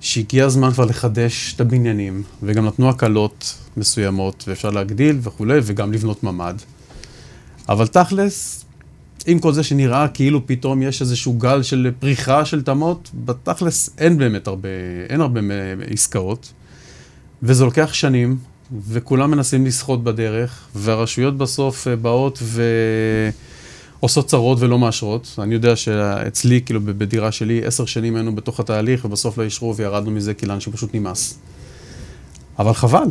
שהגיע 0.01 0.45
הזמן 0.45 0.73
כבר 0.73 0.85
לחדש 0.85 1.55
את 1.57 1.61
הבניינים, 1.61 2.23
וגם 2.43 2.67
נתנו 2.67 2.89
הקלות 2.89 3.55
מסוימות, 3.77 4.45
ואפשר 4.49 4.71
להגדיל 4.71 5.19
וכולי, 5.23 5.59
וגם 5.63 5.93
לבנות 5.93 6.23
ממ"ד. 6.25 6.57
אבל 7.69 7.87
תכלס, 7.87 8.65
עם 9.27 9.39
כל 9.39 9.53
זה 9.53 9.63
שנראה 9.63 10.09
כאילו 10.09 10.47
פתאום 10.47 10.83
יש 10.83 11.01
איזשהו 11.01 11.33
גל 11.33 11.63
של 11.63 11.91
פריחה 11.99 12.45
של 12.45 12.63
תמות, 12.63 13.11
בתכלס 13.15 13.91
אין 13.99 14.19
באמת 14.19 14.47
הרבה, 14.47 14.69
אין 15.09 15.21
הרבה 15.21 15.41
עסקאות, 15.91 16.53
וזה 17.43 17.65
לוקח 17.65 17.93
שנים, 17.93 18.39
וכולם 18.89 19.31
מנסים 19.31 19.67
לסחוט 19.67 20.01
בדרך, 20.01 20.69
והרשויות 20.75 21.39
בסוף 21.39 21.89
אה, 21.89 21.97
באות 21.97 22.43
ועושות 24.01 24.27
צרות 24.27 24.59
ולא 24.61 24.79
מאשרות. 24.79 25.35
אני 25.39 25.55
יודע 25.55 25.77
שאצלי, 25.77 26.61
כאילו 26.67 26.81
בדירה 26.85 27.33
שלי, 27.33 27.65
עשר 27.65 27.87
שנים 27.87 28.17
היינו 28.17 28.35
בתוך 28.35 28.61
התהליך, 28.61 29.05
ובסוף 29.05 29.39
לא 29.39 29.43
אישרו 29.43 29.77
וירדנו 29.77 30.11
מזה 30.11 30.35
כי 30.35 30.47
לאנשים 30.47 30.73
פשוט 30.73 30.95
נמאס. 30.95 31.39
אבל 32.59 32.73
חבל. 32.73 33.09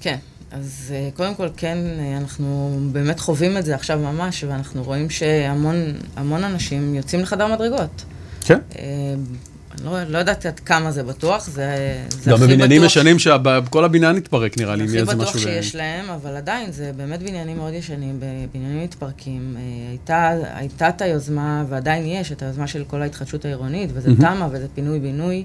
כן. 0.00 0.16
אז 0.50 0.92
אה, 0.96 1.08
קודם 1.14 1.34
כל, 1.34 1.48
כן, 1.56 1.78
אה, 1.98 2.16
אנחנו 2.16 2.78
באמת 2.92 3.20
חווים 3.20 3.56
את 3.56 3.64
זה 3.64 3.74
עכשיו 3.74 3.98
ממש, 3.98 4.44
ואנחנו 4.48 4.82
רואים 4.82 5.10
שהמון 5.10 5.94
אנשים 6.44 6.94
יוצאים 6.94 7.20
לחדר 7.22 7.46
מדרגות. 7.54 8.04
כן. 8.40 8.58
אה, 8.78 8.84
לא, 9.84 10.04
לא 10.04 10.18
יודעת 10.18 10.46
עד 10.46 10.60
כמה 10.60 10.92
זה 10.92 11.02
בטוח, 11.02 11.46
זה, 11.46 11.74
זה 12.08 12.30
גם 12.30 12.36
הכי 12.36 12.44
בבניינים 12.46 12.80
בטוח- 12.82 12.90
ישנים 12.90 13.18
שכל 13.18 13.84
הבניין 13.84 14.16
התפרק 14.16 14.58
נראה 14.58 14.76
לי, 14.76 14.82
אם 14.82 14.88
הכי 14.88 14.96
יהיה 14.96 15.02
איזה 15.02 15.14
בטוח 15.16 15.28
משהו... 15.36 15.40
ב- 15.50 15.52
שיש 15.52 15.74
להם, 15.76 16.10
אבל 16.10 16.36
עדיין, 16.36 16.72
זה 16.72 16.92
באמת 16.96 17.22
בניינים 17.22 17.56
מאוד 17.56 17.74
ישנים, 17.74 18.20
בניינים 18.52 18.84
מתפרקים. 18.84 19.56
הייתה, 19.90 20.30
הייתה 20.54 20.88
את 20.88 21.02
היוזמה, 21.02 21.64
ועדיין 21.68 22.06
יש, 22.06 22.32
את 22.32 22.42
היוזמה 22.42 22.66
של 22.66 22.84
כל 22.86 23.02
ההתחדשות 23.02 23.44
העירונית, 23.44 23.90
וזה. 23.94 24.10
תמ"א 24.16 24.46
וזה 24.52 24.66
פינוי-בינוי, 24.74 25.44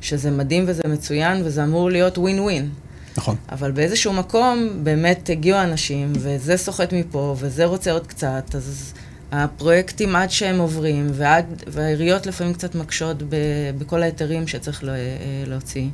שזה 0.00 0.30
מדהים 0.30 0.64
וזה 0.66 0.82
מצוין, 0.86 1.42
וזה 1.44 1.64
אמור 1.64 1.90
להיות 1.90 2.18
ווין 2.18 2.38
ווין. 2.40 2.68
נכון. 3.16 3.36
אבל 3.52 3.70
באיזשהו 3.70 4.12
מקום 4.12 4.68
באמת 4.82 5.30
הגיעו 5.30 5.62
אנשים, 5.62 6.12
וזה 6.14 6.56
סוחט 6.56 6.92
מפה, 6.92 7.36
וזה 7.38 7.64
רוצה 7.64 7.92
עוד 7.92 8.06
קצת, 8.06 8.54
אז 8.54 8.92
הפרויקטים 9.32 10.16
עד 10.16 10.30
שהם 10.30 10.58
עוברים, 10.58 11.06
ועד, 11.12 11.62
והעיריות 11.66 12.26
לפעמים 12.26 12.54
קצת 12.54 12.74
מקשות 12.74 13.22
ב, 13.22 13.36
בכל 13.78 14.02
ההיתרים 14.02 14.46
שצריך 14.46 14.84
לה, 14.84 14.92
להוציא. 15.46 15.88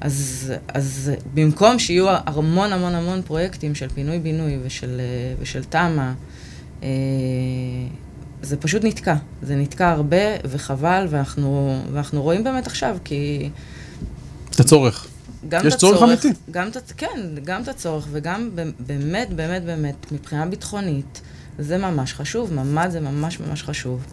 אז, 0.00 0.52
אז 0.68 1.10
במקום 1.34 1.78
שיהיו 1.78 2.06
המון 2.08 2.72
המון 2.72 2.94
המון 2.94 3.22
פרויקטים 3.22 3.74
של 3.74 3.88
פינוי-בינוי 3.88 4.58
ושל, 4.64 5.00
ושל 5.40 5.64
תמ"א, 5.64 6.12
אה, 6.82 6.88
זה 8.42 8.56
פשוט 8.56 8.84
נתקע. 8.84 9.14
זה 9.42 9.56
נתקע 9.56 9.90
הרבה 9.90 10.16
וחבל, 10.44 11.06
ואנחנו, 11.10 11.82
ואנחנו 11.92 12.22
רואים 12.22 12.44
באמת 12.44 12.66
עכשיו, 12.66 12.96
כי... 13.04 13.50
את 14.50 14.60
הצורך. 14.60 15.06
גם 15.48 15.66
יש 15.66 15.74
צורך 15.74 16.02
אמיתי. 16.02 16.28
גם 16.50 16.68
כן, 16.96 17.20
גם 17.44 17.62
את 17.62 17.68
הצורך, 17.68 18.06
וגם 18.10 18.50
באמת, 18.78 19.32
באמת, 19.32 19.64
באמת, 19.64 20.12
מבחינה 20.12 20.46
ביטחונית, 20.46 21.20
זה 21.58 21.78
ממש 21.78 22.12
חשוב, 22.14 22.52
ממ"ד 22.52 22.88
זה 22.90 23.00
ממש 23.00 23.40
ממש 23.40 23.62
חשוב. 23.62 24.04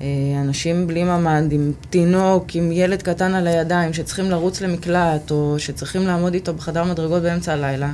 אה, 0.00 0.06
אנשים 0.40 0.86
בלי 0.86 1.04
ממ"ד, 1.04 1.52
עם 1.52 1.72
תינוק, 1.90 2.54
עם 2.54 2.72
ילד 2.72 3.02
קטן 3.02 3.34
על 3.34 3.46
הידיים, 3.46 3.92
שצריכים 3.92 4.30
לרוץ 4.30 4.60
למקלט, 4.60 5.30
או 5.30 5.54
שצריכים 5.58 6.06
לעמוד 6.06 6.34
איתו 6.34 6.54
בחדר 6.54 6.84
מדרגות 6.84 7.22
באמצע 7.22 7.52
הלילה, 7.52 7.92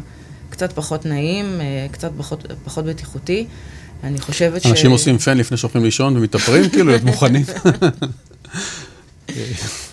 קצת 0.50 0.72
פחות 0.72 1.06
נעים, 1.06 1.60
אה, 1.60 1.86
קצת 1.90 2.10
פחות, 2.16 2.52
פחות 2.64 2.84
בטיחותי. 2.84 3.46
אני 4.04 4.20
חושבת 4.20 4.62
ש... 4.62 4.66
אנשים 4.66 4.90
עושים 4.90 5.18
פן 5.18 5.38
לפני 5.38 5.56
שהולכים 5.56 5.84
לישון 5.84 6.16
ומתאפרים, 6.16 6.70
כאילו, 6.70 6.86
להיות 6.86 7.04
מוכנים. 7.04 7.44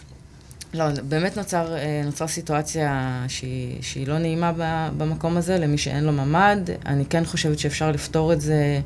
לא, 0.73 0.85
באמת 1.09 1.37
נוצר, 1.37 1.75
אה, 1.75 2.01
נוצרה 2.05 2.27
סיטואציה 2.27 3.23
שהיא, 3.27 3.77
שהיא 3.81 4.07
לא 4.07 4.17
נעימה 4.17 4.51
במקום 4.97 5.37
הזה, 5.37 5.57
למי 5.57 5.77
שאין 5.77 6.03
לו 6.03 6.11
ממ"ד. 6.11 6.69
אני 6.85 7.05
כן 7.05 7.25
חושבת 7.25 7.59
שאפשר 7.59 7.91
לפתור 7.91 8.33
את 8.33 8.41
זה, 8.41 8.79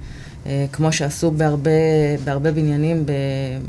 אה, 0.46 0.66
כמו 0.72 0.92
שעשו 0.92 1.32
בהרבה, 1.32 1.72
בהרבה 2.24 2.52
בניינים 2.52 3.06
ב, 3.06 3.12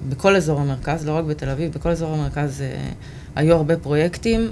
בכל 0.08 0.36
אזור 0.36 0.60
המרכז, 0.60 1.06
לא 1.06 1.12
רק 1.12 1.24
בתל 1.24 1.48
אביב, 1.48 1.72
בכל 1.72 1.88
אזור 1.88 2.14
המרכז 2.14 2.62
אה, 2.62 2.88
היו 3.36 3.56
הרבה 3.56 3.76
פרויקטים. 3.76 4.50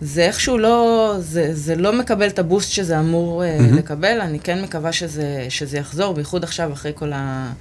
זה 0.00 0.22
איכשהו 0.22 0.58
לא, 0.58 1.14
זה, 1.18 1.54
זה 1.54 1.76
לא 1.76 1.98
מקבל 1.98 2.26
את 2.26 2.38
הבוסט 2.38 2.70
שזה 2.70 2.98
אמור 3.00 3.42
מהמם. 3.58 3.74
לקבל, 3.76 4.20
אני 4.20 4.40
כן 4.40 4.62
מקווה 4.62 4.92
שזה, 4.92 5.46
שזה 5.48 5.78
יחזור, 5.78 6.14
בייחוד 6.14 6.44
עכשיו 6.44 6.72
אחרי 6.72 6.92
כל 6.94 7.12
ה... 7.12 7.52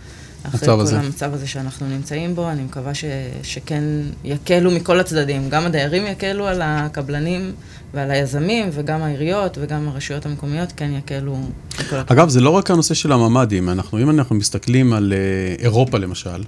אחרי 0.47 0.67
כל 0.67 0.81
הזה. 0.81 0.99
המצב 0.99 1.33
הזה 1.33 1.47
שאנחנו 1.47 1.87
נמצאים 1.87 2.35
בו, 2.35 2.49
אני 2.49 2.63
מקווה 2.63 2.93
ש, 2.93 3.05
שכן 3.43 3.83
יקלו 4.23 4.71
מכל 4.71 4.99
הצדדים. 4.99 5.49
גם 5.49 5.65
הדיירים 5.65 6.07
יקלו 6.07 6.47
על 6.47 6.61
הקבלנים 6.63 7.51
ועל 7.93 8.11
היזמים, 8.11 8.69
וגם 8.71 9.01
העיריות 9.01 9.57
וגם 9.61 9.87
הרשויות 9.87 10.25
המקומיות 10.25 10.71
כן 10.71 10.91
יקלו 10.91 11.37
מכל 11.73 11.81
הצדדים. 11.81 12.17
אגב, 12.17 12.29
זה 12.29 12.41
לא 12.41 12.49
רק 12.49 12.71
הנושא 12.71 12.93
של 12.93 13.11
הממ"דים, 13.11 13.69
אנחנו, 13.69 13.99
אם 13.99 14.09
אנחנו 14.09 14.35
מסתכלים 14.35 14.93
על 14.93 15.13
אה, 15.13 15.63
אירופה 15.63 15.97
למשל, 15.97 16.43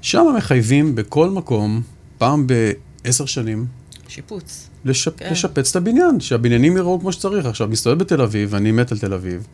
שם 0.00 0.24
מחייבים 0.36 0.94
בכל 0.94 1.30
מקום, 1.30 1.82
פעם 2.18 2.46
בעשר 2.46 3.26
שנים, 3.26 3.66
שיפוץ. 4.08 4.68
לשפ... 4.84 5.16
כן. 5.16 5.28
לשפץ 5.30 5.70
את 5.70 5.76
הבניין, 5.76 6.20
שהבניינים 6.20 6.76
יראו 6.76 7.00
כמו 7.00 7.12
שצריך. 7.12 7.46
עכשיו, 7.46 7.68
מסתובב 7.68 7.98
בתל 7.98 8.22
אביב, 8.22 8.48
ואני 8.52 8.72
מת 8.72 8.92
על 8.92 8.98
תל 8.98 9.14
אביב, 9.14 9.46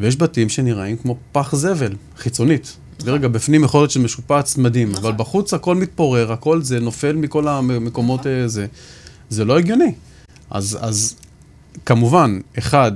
ויש 0.00 0.16
בתים 0.16 0.48
שנראים 0.48 0.96
כמו 0.96 1.16
פח 1.32 1.54
זבל, 1.54 1.92
חיצונית. 2.16 2.76
נכון. 2.98 3.12
ורגע, 3.12 3.28
בפנים 3.28 3.64
יכול 3.64 3.80
להיות 3.80 3.90
שמשופץ 3.90 4.56
מדהים, 4.56 4.92
נכון. 4.92 5.04
אבל 5.04 5.12
בחוץ 5.12 5.54
הכל 5.54 5.74
מתפורר, 5.74 6.32
הכל 6.32 6.62
זה 6.62 6.80
נופל 6.80 7.16
מכל 7.16 7.48
המקומות 7.48 8.20
נכון. 8.20 8.32
אה, 8.32 8.48
זה. 8.48 8.66
זה 9.30 9.44
לא 9.44 9.58
הגיוני. 9.58 9.94
אז, 10.50 10.78
אז 10.80 11.14
כמובן, 11.86 12.40
אחד, 12.58 12.92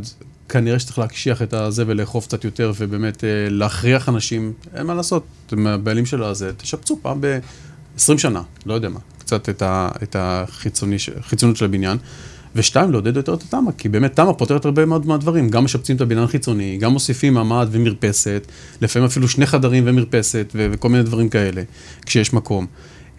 כנראה 0.48 0.78
שצריך 0.78 0.98
להקשיח 0.98 1.42
את 1.42 1.54
הזה 1.54 1.84
ולאכוף 1.86 2.26
קצת 2.26 2.44
יותר, 2.44 2.72
ובאמת 2.78 3.24
אה, 3.24 3.28
להכריח 3.50 4.08
אנשים, 4.08 4.52
אין 4.74 4.86
מה 4.86 4.94
לעשות, 4.94 5.24
אתם 5.46 5.66
הבעלים 5.66 6.06
של 6.06 6.22
הזה, 6.22 6.52
תשפצו 6.56 6.98
פעם 7.02 7.20
ב-20 7.20 8.18
שנה, 8.18 8.42
לא 8.66 8.74
יודע 8.74 8.88
מה, 8.88 9.00
קצת 9.18 9.48
את, 9.48 9.62
ה, 9.62 9.88
את 10.02 10.16
החיצוני, 10.18 10.98
של 10.98 11.64
הבניין. 11.64 11.98
ושתיים, 12.54 12.92
לעודד 12.92 13.16
יותר 13.16 13.34
את 13.34 13.42
התמ"א, 13.42 13.70
כי 13.78 13.88
באמת 13.88 14.16
תמ"א 14.16 14.32
פותרת 14.32 14.64
הרבה 14.64 14.86
מאוד 14.86 15.06
מהדברים, 15.06 15.48
גם 15.48 15.64
משפצים 15.64 15.96
את 15.96 16.00
הבניין 16.00 16.24
החיצוני, 16.24 16.78
גם 16.80 16.92
מוסיפים 16.92 17.34
ממ"ד 17.34 17.66
ומרפסת, 17.70 18.46
לפעמים 18.80 19.06
אפילו 19.06 19.28
שני 19.28 19.46
חדרים 19.46 19.84
ומרפסת 19.86 20.52
ו- 20.54 20.66
וכל 20.72 20.88
מיני 20.88 21.02
דברים 21.02 21.28
כאלה, 21.28 21.62
כשיש 22.06 22.32
מקום. 22.32 22.66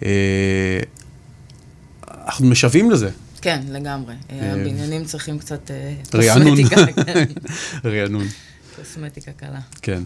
אה, 0.06 0.80
אנחנו 2.08 2.46
משוועים 2.48 2.92
לזה, 2.92 3.10
כן, 3.44 3.62
לגמרי. 3.70 4.14
אה, 4.32 4.54
הבניינים 4.54 5.06
צריכים 5.06 5.40
קצת 5.40 5.72
אה, 5.72 5.94
רענון. 6.14 6.58
כן. 6.68 7.24
רענון. 7.90 8.28
קוסמטיקה 8.76 9.32
קלה. 9.32 9.60
כן. 9.82 10.04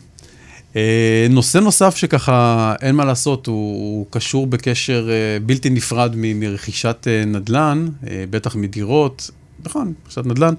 אה, 0.76 1.28
נושא 1.30 1.58
נוסף 1.58 1.96
שככה 1.96 2.74
אין 2.82 2.96
מה 2.96 3.06
לעשות, 3.06 3.48
הוא, 3.48 3.56
הוא 3.56 4.06
קשור 4.10 4.48
בקשר 4.48 5.10
אה, 5.10 5.40
בלתי 5.46 5.70
נפרד 5.70 6.14
מרכישת 6.16 7.08
אה, 7.08 7.26
נדל"ן, 7.26 7.88
בטח 8.30 8.56
מדירות, 8.56 9.32
נכון, 9.66 9.94
רכישת 10.06 10.26
נדל"ן, 10.26 10.54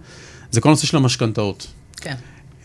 זה 0.51 0.61
כל 0.61 0.69
הנושא 0.69 0.87
של 0.87 0.97
המשכנתאות. 0.97 1.67
כן. 1.97 2.15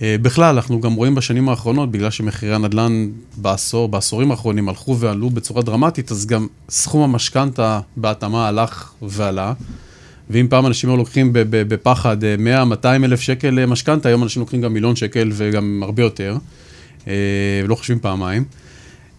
בכלל, 0.02 0.56
אנחנו 0.56 0.82
גם 0.82 0.94
רואים 0.94 1.16
בשנים 1.16 1.50
האחרונות, 1.50 1.92
בגלל 1.92 2.10
שמחירי 2.10 2.56
הנדל"ן 2.56 3.10
בעשור, 3.38 3.88
בעשורים 3.88 4.32
האחרונים 4.32 4.70
הלכו 4.70 5.00
ועלו 5.00 5.30
בצורה 5.30 5.62
דרמטית, 5.62 6.12
אז 6.12 6.26
גם 6.26 6.48
סכום 6.70 7.02
המשכנתה 7.02 7.80
בהתאמה 7.98 8.48
הלך 8.48 8.92
ועלה. 9.02 9.54
ואם 10.30 10.48
פעם 10.50 10.66
אנשים 10.66 10.90
היו 10.90 10.98
לוקחים 10.98 11.30
בפחד 11.34 12.18
100-200 12.84 12.86
אלף 12.86 13.20
שקל 13.22 13.66
משכנתה, 13.66 14.10
היום 14.10 14.24
אנשים 14.24 14.40
לוקחים 14.40 14.62
גם 14.62 14.74
מיליון 14.74 14.96
שקל 14.96 15.32
וגם 15.34 15.82
הרבה 15.84 16.04
יותר, 16.04 16.38
ולא 17.08 17.76
חושבים 17.76 18.00
פעמיים. 18.00 18.46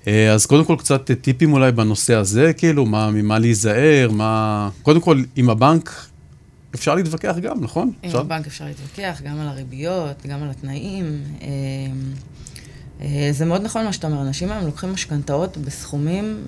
אה, 0.06 0.32
אז 0.32 0.46
קודם 0.46 0.64
כל 0.64 0.76
קצת 0.78 1.10
אה, 1.10 1.16
טיפים 1.16 1.52
אולי 1.52 1.72
בנושא 1.72 2.14
הזה, 2.14 2.52
כאילו, 2.52 2.86
מה, 2.86 3.10
ממה 3.10 3.38
להיזהר, 3.38 4.10
מה... 4.12 4.68
קודם 4.82 5.00
כל, 5.00 5.22
עם 5.36 5.50
הבנק 5.50 6.06
אפשר 6.74 6.94
להתווכח 6.94 7.34
גם, 7.42 7.60
נכון? 7.60 7.92
עם 8.02 8.08
אפשר? 8.08 8.20
הבנק 8.20 8.46
אפשר 8.46 8.64
להתווכח, 8.64 9.20
גם 9.24 9.40
על 9.40 9.48
הריביות, 9.48 10.26
גם 10.26 10.42
על 10.42 10.50
התנאים. 10.50 11.22
אה, 11.42 11.48
אה, 13.00 13.28
זה 13.32 13.44
מאוד 13.44 13.62
נכון 13.62 13.84
מה 13.84 13.92
שאתה 13.92 14.06
אומר, 14.06 14.22
אנשים 14.22 14.52
היום 14.52 14.64
לוקחים 14.64 14.92
משכנתאות 14.92 15.56
בסכומים 15.56 16.46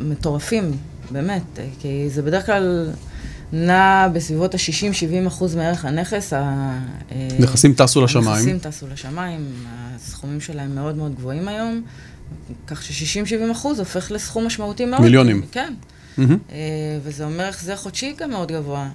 מטורפים, 0.00 0.72
באמת, 1.10 1.42
אה, 1.58 1.66
כי 1.80 2.10
זה 2.10 2.22
בדרך 2.22 2.46
כלל 2.46 2.90
נע 3.52 4.08
בסביבות 4.12 4.54
ה-60-70 4.54 5.26
אחוז 5.28 5.54
מערך 5.54 5.84
הנכס. 5.84 6.32
אה, 6.32 6.78
נכסים 7.38 7.74
טסו 7.74 8.04
לשמיים. 8.04 8.28
הנכסים 8.28 8.58
טסו 8.58 8.86
לשמיים, 8.92 9.52
הסכומים 9.96 10.40
שלהם 10.40 10.74
מאוד 10.74 10.96
מאוד 10.96 11.14
גבוהים 11.14 11.48
היום, 11.48 11.82
כך 12.66 12.82
ש-60-70 12.82 13.52
אחוז 13.52 13.78
הופך 13.78 14.10
לסכום 14.10 14.46
משמעותי 14.46 14.84
מאוד. 14.84 15.02
מיליונים. 15.02 15.42
כן. 15.52 15.74
אה, 16.18 16.24
וזה 17.02 17.24
אומר 17.24 17.48
החזר 17.48 17.76
חודשי 17.76 18.14
גם 18.18 18.30
מאוד 18.30 18.52
גבוה. 18.52 18.88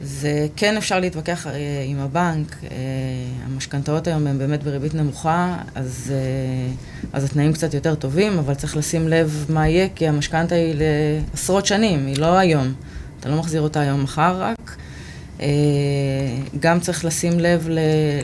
זה 0.00 0.46
כן 0.56 0.76
אפשר 0.76 1.00
להתווכח 1.00 1.46
אה, 1.46 1.52
עם 1.86 1.98
הבנק, 1.98 2.56
אה, 2.64 2.76
המשכנתאות 3.46 4.06
היום 4.06 4.26
הן 4.26 4.38
באמת 4.38 4.62
בריבית 4.62 4.94
נמוכה, 4.94 5.56
אז, 5.74 6.12
אה, 6.14 6.74
אז 7.12 7.24
התנאים 7.24 7.52
קצת 7.52 7.74
יותר 7.74 7.94
טובים, 7.94 8.38
אבל 8.38 8.54
צריך 8.54 8.76
לשים 8.76 9.08
לב 9.08 9.46
מה 9.48 9.68
יהיה, 9.68 9.88
כי 9.94 10.08
המשכנתה 10.08 10.54
היא 10.54 10.74
לעשרות 10.78 11.66
שנים, 11.66 12.06
היא 12.06 12.18
לא 12.18 12.38
היום. 12.38 12.72
אתה 13.20 13.28
לא 13.28 13.36
מחזיר 13.36 13.60
אותה 13.60 13.80
היום 13.80 14.02
מחר 14.02 14.40
רק. 14.40 14.76
גם 16.60 16.80
צריך 16.80 17.04
לשים 17.04 17.40
לב 17.40 17.68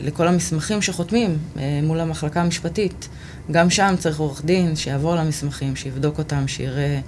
לכל 0.03 0.27
המסמכים 0.27 0.81
שחותמים 0.81 1.37
מול 1.83 1.99
המחלקה 1.99 2.41
המשפטית. 2.41 3.09
גם 3.51 3.69
שם 3.69 3.95
צריך 3.99 4.19
עורך 4.19 4.45
דין 4.45 4.75
שיעבור 4.75 5.13
על 5.13 5.17
המסמכים, 5.17 5.75
שיבדוק 5.75 6.17
אותם, 6.17 6.47
שיראה 6.47 6.99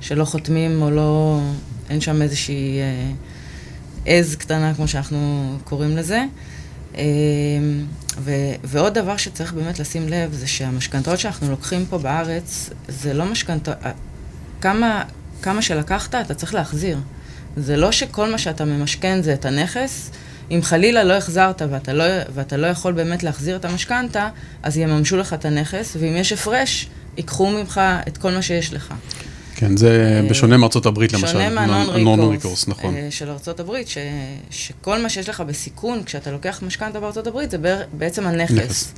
שלא 0.00 0.24
חותמים 0.24 0.82
או 0.82 0.90
לא, 0.90 1.40
אין 1.90 2.00
שם 2.00 2.22
איזושהי 2.22 2.78
עז 4.06 4.36
קטנה, 4.36 4.74
כמו 4.74 4.88
שאנחנו 4.88 5.52
קוראים 5.64 5.96
לזה. 5.96 6.24
אה, 6.96 7.02
ו- 8.18 8.54
ועוד 8.64 8.94
דבר 8.94 9.16
שצריך 9.16 9.52
באמת 9.52 9.78
לשים 9.78 10.08
לב, 10.08 10.32
זה 10.32 10.46
שהמשכנתאות 10.46 11.18
שאנחנו 11.18 11.50
לוקחים 11.50 11.86
פה 11.90 11.98
בארץ, 11.98 12.70
זה 12.88 13.14
לא 13.14 13.24
משכנתאות... 13.24 13.76
כמה, 14.60 15.04
כמה 15.42 15.62
שלקחת, 15.62 16.14
אתה 16.14 16.34
צריך 16.34 16.54
להחזיר. 16.54 16.98
זה 17.56 17.76
לא 17.76 17.92
שכל 17.92 18.30
מה 18.30 18.38
שאתה 18.38 18.64
ממשכן 18.64 19.22
זה 19.22 19.34
את 19.34 19.44
הנכס. 19.44 20.10
אם 20.50 20.60
חלילה 20.62 21.04
לא 21.04 21.12
החזרת 21.12 21.62
ואתה 21.70 21.92
לא, 21.92 22.04
ואתה 22.34 22.56
לא 22.56 22.66
יכול 22.66 22.92
באמת 22.92 23.22
להחזיר 23.22 23.56
את 23.56 23.64
המשכנתה, 23.64 24.28
אז 24.62 24.76
יממשו 24.76 25.16
לך 25.16 25.34
את 25.34 25.44
הנכס, 25.44 25.96
ואם 26.00 26.16
יש 26.16 26.32
הפרש, 26.32 26.88
ייקחו 27.16 27.50
ממך 27.50 27.80
את 28.08 28.18
כל 28.18 28.32
מה 28.32 28.42
שיש 28.42 28.72
לך. 28.72 28.94
כן, 29.62 29.76
זה 29.76 30.20
אה, 30.22 30.28
בשונה 30.30 30.56
מארצות 30.56 30.86
הברית 30.86 31.12
למשל. 31.12 31.26
שונה 31.26 31.50
מהנון-ריקורס 31.50 32.68
נכון. 32.68 32.96
אה, 32.96 33.06
של 33.10 33.30
ארצות 33.30 33.60
הברית, 33.60 33.88
ש, 33.88 33.98
שכל 34.50 35.02
מה 35.02 35.08
שיש 35.08 35.28
לך 35.28 35.40
בסיכון 35.40 36.02
כשאתה 36.04 36.30
לוקח 36.30 36.62
משכנתה 36.66 37.00
בארצות 37.00 37.26
הברית 37.26 37.50
זה 37.50 37.58
בעצם 37.92 38.26
הנכס. 38.26 38.52
נכס. 38.52 38.94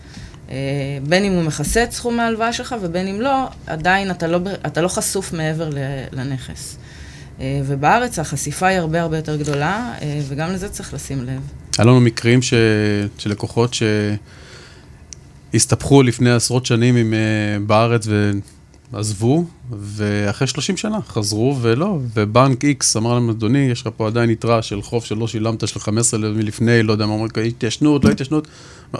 אה, 0.50 0.57
בין 1.09 1.24
אם 1.24 1.33
הוא 1.33 1.42
מכסה 1.42 1.85
את 1.85 1.92
סכום 1.92 2.20
ההלוואה 2.20 2.53
שלך 2.53 2.74
ובין 2.83 3.09
אם 3.09 3.20
לא, 3.20 3.46
עדיין 3.66 4.11
אתה 4.11 4.27
לא, 4.27 4.38
אתה 4.66 4.81
לא 4.81 4.88
חשוף 4.88 5.33
מעבר 5.33 5.70
לנכס. 6.12 6.79
ובארץ 7.40 8.18
החשיפה 8.18 8.66
היא 8.66 8.79
הרבה 8.79 9.03
הרבה 9.03 9.16
יותר 9.16 9.37
גדולה, 9.37 9.92
וגם 10.29 10.53
לזה 10.53 10.68
צריך 10.68 10.94
לשים 10.94 11.24
לב. 11.24 11.40
היה 11.79 11.87
לנו 11.87 12.00
מקרים 12.00 12.42
ש... 12.42 12.55
של 13.18 13.31
לקוחות 13.31 13.77
שהסתבכו 15.53 16.03
לפני 16.03 16.31
עשרות 16.31 16.66
שנים 16.66 16.96
עם, 16.96 17.14
בארץ 17.66 18.07
ועזבו, 18.94 19.44
ואחרי 19.70 20.46
30 20.46 20.76
שנה 20.76 20.98
חזרו 21.09 21.57
ולא, 21.61 21.98
ובנק 22.14 22.64
X 22.64 22.85
אמר 22.96 23.14
להם, 23.14 23.30
אדוני, 23.30 23.59
יש 23.59 23.80
לך 23.80 23.88
פה 23.96 24.07
עדיין 24.07 24.30
יתרה 24.30 24.62
של 24.62 24.83
חוב 24.83 25.04
שלא 25.04 25.28
שילמת, 25.28 25.68
של 25.68 25.80
15 25.80 26.20
מלפני, 26.20 26.83
לא 26.83 26.92
יודע 26.92 27.07
מה 27.07 27.12
אומרים, 27.12 27.30
התיישנות, 27.46 28.04
לא 28.04 28.11
התיישנות. 28.11 28.48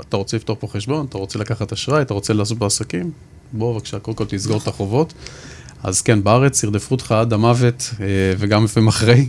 אתה 0.00 0.16
רוצה 0.16 0.37
לפתור 0.37 0.57
פה 0.61 0.66
חשבון, 0.66 1.07
אתה 1.07 1.18
רוצה 1.18 1.38
לקחת 1.38 1.72
אשראי, 1.72 2.02
אתה 2.02 2.14
רוצה 2.14 2.33
לעשות 2.33 2.59
בעסקים? 2.59 3.11
בוא 3.52 3.74
בבקשה, 3.74 3.98
קודם 3.98 4.16
כל 4.16 4.24
תסגור 4.24 4.59
את 4.62 4.68
החובות. 4.68 5.14
אז 5.83 6.02
כן, 6.02 6.22
בארץ 6.22 6.62
ירדפו 6.62 6.94
אותך 6.94 7.12
עד 7.12 7.33
המוות, 7.33 7.90
אה, 8.00 8.07
וגם 8.38 8.64
לפעמים 8.64 8.88
אחרי, 8.88 9.28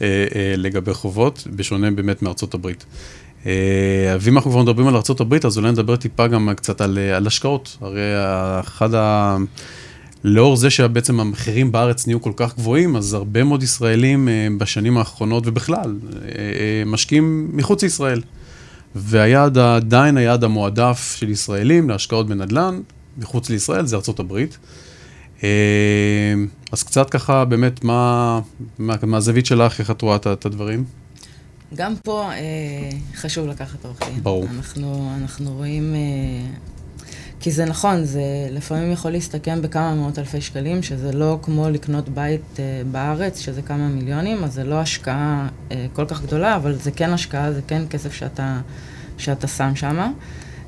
אה, 0.00 0.26
אה, 0.34 0.54
לגבי 0.56 0.94
חובות, 0.94 1.46
בשונה 1.56 1.90
באמת 1.90 2.22
מארצות 2.22 2.54
הברית. 2.54 2.84
ואם 4.20 4.36
אנחנו 4.36 4.50
כבר 4.50 4.62
מדברים 4.62 4.88
על 4.88 4.94
הברית, 5.20 5.44
אז 5.44 5.58
אולי 5.58 5.72
נדבר 5.72 5.96
טיפה 5.96 6.26
גם 6.26 6.54
קצת 6.56 6.80
על, 6.80 6.98
על 6.98 7.26
השקעות. 7.26 7.76
הרי 7.80 8.00
אחד 8.60 8.94
ה... 8.94 9.36
לאור 10.24 10.56
זה 10.56 10.70
שבעצם 10.70 11.20
המחירים 11.20 11.72
בארץ 11.72 12.06
נהיו 12.06 12.22
כל 12.22 12.32
כך 12.36 12.56
גבוהים, 12.56 12.96
אז 12.96 13.14
הרבה 13.14 13.44
מאוד 13.44 13.62
ישראלים 13.62 14.28
אה, 14.28 14.48
בשנים 14.58 14.98
האחרונות, 14.98 15.42
ובכלל, 15.46 15.96
אה, 16.12 16.28
אה, 16.28 16.82
משקיעים 16.86 17.50
מחוץ 17.52 17.82
לישראל. 17.82 18.22
והיעד, 18.94 19.58
עדיין 19.58 20.16
היעד 20.16 20.44
המועדף 20.44 21.14
של 21.18 21.30
ישראלים 21.30 21.90
להשקעות 21.90 22.26
בנדל"ן, 22.26 22.80
מחוץ 23.18 23.50
לישראל, 23.50 23.86
זה 23.86 23.96
ארצות 23.96 24.20
הברית. 24.20 24.58
אה, 25.44 25.48
אז 26.72 26.82
קצת 26.82 27.10
ככה, 27.10 27.44
באמת, 27.44 27.84
מה, 27.84 28.40
מה, 28.78 28.94
מהזווית 29.02 29.46
שלך, 29.46 29.80
איך 29.80 29.90
את 29.90 30.02
רואה 30.02 30.16
את- 30.16 30.26
את 30.26 30.46
הדברים? 30.46 30.84
גם 31.74 31.94
פה 32.04 32.30
אה, 32.32 32.38
חשוב 33.16 33.46
לקחת 33.48 33.84
עורך 33.84 33.98
דין. 34.12 34.22
ברור. 34.22 34.46
אנחנו, 34.56 35.12
אנחנו 35.20 35.52
רואים... 35.52 35.94
אה, 35.94 36.73
כי 37.44 37.50
זה 37.50 37.64
נכון, 37.64 38.04
זה 38.04 38.22
לפעמים 38.50 38.92
יכול 38.92 39.10
להסתכם 39.10 39.62
בכמה 39.62 39.94
מאות 39.94 40.18
אלפי 40.18 40.40
שקלים, 40.40 40.82
שזה 40.82 41.12
לא 41.12 41.38
כמו 41.42 41.70
לקנות 41.70 42.08
בית 42.08 42.40
אה, 42.58 42.82
בארץ, 42.90 43.40
שזה 43.40 43.62
כמה 43.62 43.88
מיליונים, 43.88 44.44
אז 44.44 44.54
זה 44.54 44.64
לא 44.64 44.80
השקעה 44.80 45.48
אה, 45.72 45.86
כל 45.92 46.04
כך 46.06 46.22
גדולה, 46.22 46.56
אבל 46.56 46.74
זה 46.74 46.90
כן 46.90 47.10
השקעה, 47.10 47.52
זה 47.52 47.60
כן 47.66 47.82
כסף 47.90 48.12
שאתה, 48.12 48.60
שאתה 49.18 49.46
שם 49.46 49.76
שם. 49.76 50.12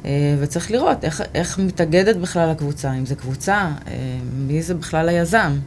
אה, 0.05 0.37
וצריך 0.41 0.71
לראות 0.71 1.05
איך, 1.05 1.23
איך 1.35 1.59
מתאגדת 1.59 2.17
בכלל 2.17 2.51
הקבוצה, 2.51 2.93
אם 2.93 3.07
זו 3.07 3.17
קבוצה, 3.17 3.55
אה, 3.87 4.19
מי 4.37 4.63
זה 4.63 4.75
בכלל 4.75 5.09
היזם. 5.09 5.59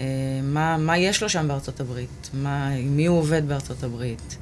אה, 0.00 0.04
מה, 0.42 0.76
מה 0.76 0.98
יש 0.98 1.22
לו 1.22 1.28
שם 1.28 1.48
בארצות 1.48 1.80
הברית, 1.80 2.30
מה, 2.34 2.68
עם 2.68 2.96
מי 2.96 3.06
הוא 3.06 3.18
עובד 3.18 3.48
בארצות 3.48 3.84
הברית. 3.84 4.36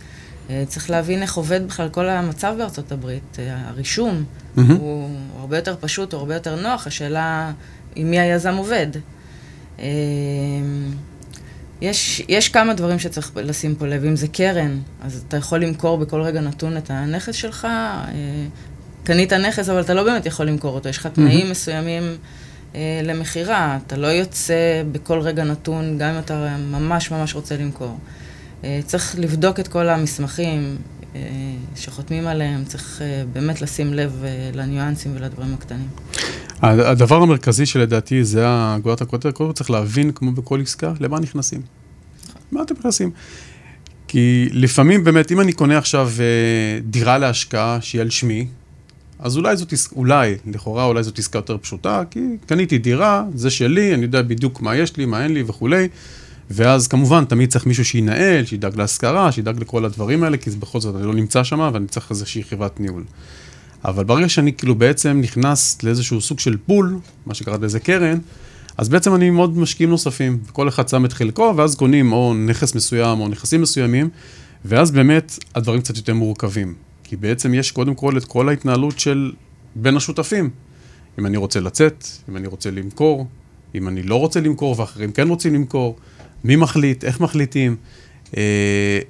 אה, 0.50 0.64
צריך 0.66 0.90
להבין 0.90 1.22
איך 1.22 1.34
עובד 1.34 1.66
בכלל 1.66 1.88
כל 1.88 2.08
המצב 2.08 2.54
בארצות 2.58 2.92
הברית. 2.92 3.36
אה, 3.38 3.68
הרישום 3.68 4.24
מהמם. 4.56 4.76
הוא 4.76 5.10
הרבה 5.38 5.56
יותר 5.56 5.74
פשוט, 5.80 6.12
הוא 6.12 6.18
הרבה 6.18 6.34
יותר 6.34 6.62
נוח, 6.62 6.86
השאלה 6.86 7.52
עם 7.94 8.10
מי 8.10 8.20
היזם 8.20 8.54
עובד. 8.54 8.86
אה, 9.78 9.86
יש, 11.80 12.22
יש 12.28 12.48
כמה 12.48 12.74
דברים 12.74 12.98
שצריך 12.98 13.30
לשים 13.36 13.74
פה 13.74 13.86
לב. 13.86 14.04
אם 14.04 14.16
זה 14.16 14.28
קרן, 14.28 14.78
אז 15.02 15.24
אתה 15.28 15.36
יכול 15.36 15.58
למכור 15.58 15.98
בכל 15.98 16.22
רגע 16.22 16.40
נתון 16.40 16.76
את 16.76 16.90
הנכס 16.90 17.34
שלך. 17.34 17.68
קנית 19.04 19.32
נכס, 19.32 19.68
אבל 19.68 19.80
אתה 19.80 19.94
לא 19.94 20.04
באמת 20.04 20.26
יכול 20.26 20.46
למכור 20.46 20.74
אותו. 20.74 20.88
יש 20.88 20.98
לך 20.98 21.06
תנאים 21.06 21.50
מסוימים 21.50 22.02
אה, 22.74 23.00
למכירה. 23.04 23.78
אתה 23.86 23.96
לא 23.96 24.06
יוצא 24.06 24.82
בכל 24.92 25.20
רגע 25.20 25.44
נתון, 25.44 25.98
גם 25.98 26.14
אם 26.14 26.18
אתה 26.18 26.56
ממש 26.58 27.10
ממש 27.10 27.34
רוצה 27.34 27.56
למכור. 27.56 27.88
אה, 27.88 28.19
צריך 28.87 29.14
לבדוק 29.18 29.61
את 29.61 29.68
כל 29.68 29.88
המסמכים 29.88 30.77
אה, 31.14 31.20
שחותמים 31.77 32.27
עליהם, 32.27 32.64
צריך 32.64 33.03
אה, 33.03 33.23
באמת 33.33 33.62
לשים 33.62 33.94
לב 33.94 34.23
אה, 34.25 34.51
לניואנסים 34.55 35.12
ולדברים 35.16 35.55
הקטנים. 35.55 35.88
הדבר 36.62 37.23
המרכזי 37.23 37.66
שלדעתי 37.66 38.25
זה 38.25 38.44
הגולת 38.46 39.01
הכותרת, 39.01 39.35
קודם 39.35 39.51
כל 39.51 39.55
צריך 39.55 39.70
להבין, 39.70 40.12
כמו 40.12 40.33
בכל 40.33 40.61
עסקה, 40.61 40.92
למה 41.01 41.20
נכנסים. 41.20 41.62
מה 42.53 42.62
אתם 42.62 42.75
נכנסים? 42.79 43.11
כי 44.09 44.49
לפעמים 44.53 45.05
באמת, 45.05 45.33
אם 45.33 45.40
אני 45.40 45.53
קונה 45.53 45.79
עכשיו 45.79 46.11
אה, 46.20 46.81
דירה 46.83 47.18
להשקעה 47.18 47.79
שהיא 47.81 48.01
על 48.01 48.11
שמי, 48.11 48.46
אז 49.18 49.37
אולי 49.37 49.57
זאת 49.57 49.73
אולי, 49.96 50.37
לכאורה 50.46 50.85
אולי 50.85 51.03
זאת 51.03 51.18
עסקה 51.18 51.38
יותר 51.38 51.59
פשוטה, 51.59 52.03
כי 52.11 52.20
קניתי 52.46 52.79
דירה, 52.79 53.25
זה 53.35 53.51
שלי, 53.51 53.94
אני 53.94 54.03
יודע 54.03 54.23
בדיוק 54.23 54.61
מה 54.61 54.77
יש 54.77 54.96
לי, 54.96 55.07
מה 55.07 55.25
אין 55.25 55.35
לי 55.35 55.42
וכולי, 55.46 55.88
ואז 56.50 56.88
כמובן 56.88 57.24
תמיד 57.24 57.50
צריך 57.50 57.66
מישהו 57.66 57.84
שינהל, 57.84 58.44
שידאג 58.44 58.76
להשכרה, 58.76 59.32
שידאג 59.32 59.60
לכל 59.60 59.84
הדברים 59.84 60.22
האלה, 60.22 60.36
כי 60.36 60.50
בכל 60.50 60.80
זאת 60.80 60.96
אני 60.96 61.06
לא 61.06 61.14
נמצא 61.14 61.44
שם 61.44 61.70
ואני 61.72 61.86
צריך 61.86 62.10
איזושהי 62.10 62.44
חברת 62.44 62.80
ניהול. 62.80 63.04
אבל 63.84 64.04
ברגע 64.04 64.28
שאני 64.28 64.52
כאילו 64.52 64.74
בעצם 64.74 65.20
נכנס 65.22 65.82
לאיזשהו 65.82 66.20
סוג 66.20 66.38
של 66.38 66.56
פול, 66.66 66.98
מה 67.26 67.34
שקראת 67.34 67.60
לזה 67.60 67.80
קרן, 67.80 68.18
אז 68.78 68.88
בעצם 68.88 69.14
אני 69.14 69.28
עם 69.28 69.36
עוד 69.36 69.58
משקיעים 69.58 69.90
נוספים, 69.90 70.38
וכל 70.46 70.68
אחד 70.68 70.88
שם 70.88 71.04
את 71.04 71.12
חלקו, 71.12 71.54
ואז 71.56 71.74
קונים 71.74 72.12
או 72.12 72.34
נכס 72.34 72.74
מסוים 72.74 73.20
או 73.20 73.28
נכסים 73.28 73.62
מסוימים, 73.62 74.08
ואז 74.64 74.90
באמת 74.90 75.38
הדברים 75.54 75.80
קצת 75.80 75.96
יותר 75.96 76.14
מורכבים. 76.14 76.74
כי 77.04 77.16
בעצם 77.16 77.54
יש 77.54 77.72
קודם 77.72 77.94
כל 77.94 78.16
את 78.16 78.24
כל 78.24 78.48
ההתנהלות 78.48 78.98
של 78.98 79.32
בין 79.76 79.96
השותפים. 79.96 80.50
אם 81.18 81.26
אני 81.26 81.36
רוצה 81.36 81.60
לצאת, 81.60 82.04
אם 82.28 82.36
אני 82.36 82.46
רוצה 82.46 82.70
למכור, 82.70 83.26
אם 83.74 83.88
אני 83.88 84.02
לא 84.02 84.16
רוצה 84.16 84.40
למכור 84.40 84.80
ואחרים 84.80 85.12
כן 85.12 85.28
רוצים 85.28 85.54
למכור, 85.54 85.96
מי 86.44 86.57
מחליט, 86.57 87.05
איך 87.05 87.20
מחליטים. 87.20 87.76
אה, 88.37 89.00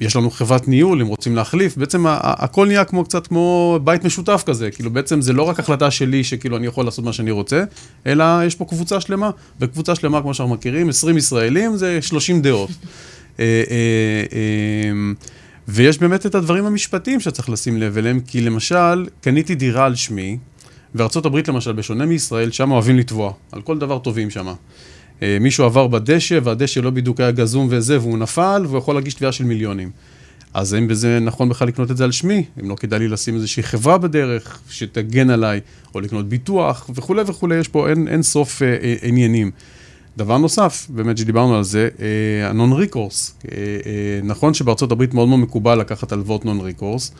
יש 0.00 0.16
לנו 0.16 0.30
חברת 0.30 0.68
ניהול, 0.68 1.00
אם 1.00 1.06
רוצים 1.06 1.36
להחליף, 1.36 1.76
בעצם 1.76 2.04
הכל 2.08 2.66
נהיה 2.66 2.84
כמו 2.84 3.04
קצת 3.04 3.26
כמו 3.26 3.78
בית 3.84 4.04
משותף 4.04 4.42
כזה, 4.46 4.70
כאילו 4.70 4.90
בעצם 4.90 5.20
זה 5.20 5.32
לא 5.32 5.42
רק 5.42 5.60
החלטה 5.60 5.90
שלי 5.90 6.24
שכאילו 6.24 6.56
אני 6.56 6.66
יכול 6.66 6.84
לעשות 6.84 7.04
מה 7.04 7.12
שאני 7.12 7.30
רוצה, 7.30 7.64
אלא 8.06 8.24
יש 8.46 8.54
פה 8.54 8.64
קבוצה 8.64 9.00
שלמה, 9.00 9.30
וקבוצה 9.60 9.94
שלמה 9.94 10.22
כמו 10.22 10.34
שאנחנו 10.34 10.54
מכירים, 10.54 10.88
20 10.88 11.16
ישראלים 11.16 11.76
זה 11.76 12.02
30 12.02 12.42
דעות. 12.42 12.70
אה, 13.40 13.44
אה, 13.70 14.90
ויש 15.68 15.98
באמת 15.98 16.26
את 16.26 16.34
הדברים 16.34 16.64
המשפטיים 16.64 17.20
שצריך 17.20 17.50
לשים 17.50 17.76
לב 17.76 17.98
אליהם, 17.98 18.20
כי 18.20 18.40
למשל, 18.40 19.06
קניתי 19.20 19.54
דירה 19.54 19.86
על 19.86 19.94
שמי, 19.94 20.38
הברית 21.24 21.48
למשל, 21.48 21.72
בשונה 21.72 22.06
מישראל, 22.06 22.50
שם 22.50 22.70
אוהבים 22.70 22.98
לתבוע, 22.98 23.32
על 23.52 23.62
כל 23.62 23.78
דבר 23.78 23.98
טובים 23.98 24.30
שם. 24.30 24.52
אה, 25.22 25.36
מישהו 25.40 25.64
עבר 25.64 25.86
בדשא, 25.86 26.38
והדשא 26.42 26.80
לא 26.80 26.90
בדיוק 26.90 27.20
היה 27.20 27.30
גזום 27.30 27.66
וזה, 27.70 28.00
והוא 28.00 28.18
נפל, 28.18 28.62
והוא 28.66 28.78
יכול 28.78 28.94
להגיש 28.94 29.14
תביעה 29.14 29.32
של 29.32 29.44
מיליונים. 29.44 29.90
אז 30.54 30.72
האם 30.72 30.88
בזה 30.88 31.18
נכון 31.20 31.48
בכלל 31.48 31.68
לקנות 31.68 31.90
את 31.90 31.96
זה 31.96 32.04
על 32.04 32.12
שמי? 32.12 32.44
אם 32.62 32.68
לא 32.68 32.74
כדאי 32.74 32.98
לי 32.98 33.08
לשים 33.08 33.34
איזושהי 33.34 33.62
חברה 33.62 33.98
בדרך 33.98 34.60
שתגן 34.70 35.30
עליי, 35.30 35.60
או 35.94 36.00
לקנות 36.00 36.28
ביטוח 36.28 36.90
וכולי 36.94 37.22
וכולי, 37.26 37.56
יש 37.56 37.68
פה 37.68 37.88
אין, 37.88 38.08
אין 38.08 38.22
סוף 38.22 38.62
אה, 38.62 38.76
אה, 38.82 38.94
עניינים. 39.02 39.50
דבר 40.16 40.38
נוסף, 40.38 40.86
באמת 40.88 41.18
שדיברנו 41.18 41.56
על 41.56 41.64
זה, 41.64 41.88
אה, 42.00 42.50
הנון 42.50 42.72
ריקורס. 42.72 43.34
אה, 43.44 43.56
אה, 43.56 44.20
נכון 44.22 44.54
שבארצות 44.54 44.92
הברית 44.92 45.14
מאוד 45.14 45.28
מאוד 45.28 45.40
מקובל 45.40 45.80
לקחת 45.80 46.12
הלוואות 46.12 46.44
ריקורס, 46.60 47.12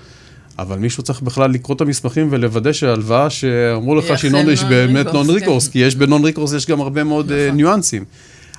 אבל 0.58 0.78
מישהו 0.78 1.02
צריך 1.02 1.22
בכלל 1.22 1.50
לקרוא 1.50 1.76
את 1.76 1.80
המסמכים 1.80 2.28
ולוודא 2.30 2.72
שההלוואה 2.72 3.30
שאמרו 3.30 3.94
לך 3.94 4.04
היא 4.04 4.16
שהיא 4.16 4.32
נון, 4.32 4.50
יש 4.50 4.64
באמת 4.64 5.06
נון 5.06 5.30
ריקורס, 5.30 5.66
כן. 5.66 5.72
כי 5.72 5.78
יש 5.78 5.96
בנון 5.96 6.24
ריקורס 6.24 6.52
יש 6.52 6.66
גם 6.66 6.80
הרבה 6.80 7.04
מאוד 7.04 7.32
אה, 7.32 7.46
נכון. 7.46 7.56
ניואנסים. 7.56 8.04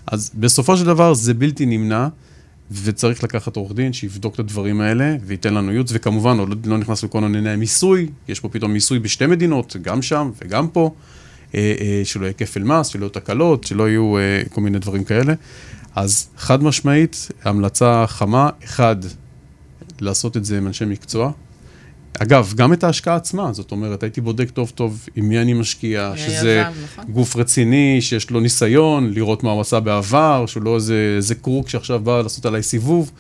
אז 0.08 0.32
בסופו 0.36 0.78
של 0.78 0.86
דבר 0.86 1.14
זה 1.14 1.34
בלתי 1.34 1.66
נמנע, 1.66 2.08
וצריך 2.84 3.24
לקחת 3.24 3.56
עורך 3.56 3.72
דין 3.74 3.94
שיבדוק 3.94 4.34
את 4.34 4.40
הדברים 4.40 4.82
האלה 4.82 5.16
וייתן 5.26 5.54
לנו 5.54 5.72
ייעוץ, 5.72 5.90
וכמובן, 5.94 6.40
הוא 6.40 6.50
לא, 6.50 6.56
לא 6.66 6.78
נכנס 6.78 7.04
לכל 7.04 7.24
ענייני 7.24 7.56
מיסוי, 7.56 8.10
יש 8.28 8.40
פה 8.40 8.50
פתאום 8.50 8.74
מיסוי 8.74 9.00
בשתי 9.00 9.26
מדינות, 9.26 9.76
גם 9.82 10.02
שם 10.02 10.32
וגם 10.42 10.68
פה, 10.68 10.92
אה, 11.56 11.74
אה, 11.82 12.02
שלא 12.04 12.26
יהיה 12.26 12.34
כפל 12.34 12.64
מס, 12.64 12.88
שלא 12.88 13.02
יהיו 13.02 13.10
תקלות, 13.10 13.64
שלא 13.64 13.90
יהיו 13.90 14.16
כל 14.52 14.62
מיני 14.62 14.80
דברים 14.80 15.04
כאלה. 15.04 15.34
אז 15.96 16.30
חד 16.38 16.64
משמעית, 16.64 17.28
המלצה 17.44 18.06
חמה, 18.08 18.50
אחד, 18.64 18.96
לעשות 20.02 20.38
את 20.38 20.46
זה 20.46 20.58
עם 20.58 20.68
אנשי 20.68 20.86
מקצוע. 20.86 21.32
אגב, 22.20 22.54
גם 22.56 22.74
את 22.74 22.84
ההשקעה 22.84 23.16
עצמה, 23.16 23.54
זאת 23.54 23.72
אומרת, 23.72 24.04
הייתי 24.04 24.22
בודק 24.22 24.50
טוב 24.50 24.72
טוב 24.76 25.08
עם 25.16 25.30
מי 25.30 25.40
אני 25.42 25.54
משקיע, 25.54 26.12
מי 26.14 26.20
שזה 26.20 26.64
נכון. 26.84 27.06
גוף 27.12 27.36
רציני, 27.36 27.98
שיש 28.02 28.30
לו 28.30 28.40
ניסיון, 28.40 29.14
לראות 29.14 29.44
מה 29.44 29.52
הוא 29.52 29.62
עשה 29.62 29.80
בעבר, 29.80 30.46
שהוא 30.46 30.64
לא 30.64 30.76
איזה, 30.76 31.14
איזה 31.18 31.36
קרוק 31.36 31.70
שעכשיו 31.70 32.00
בא 32.00 32.22
לעשות 32.22 32.46
עליי 32.46 32.64
סיבוב. 32.64 33.12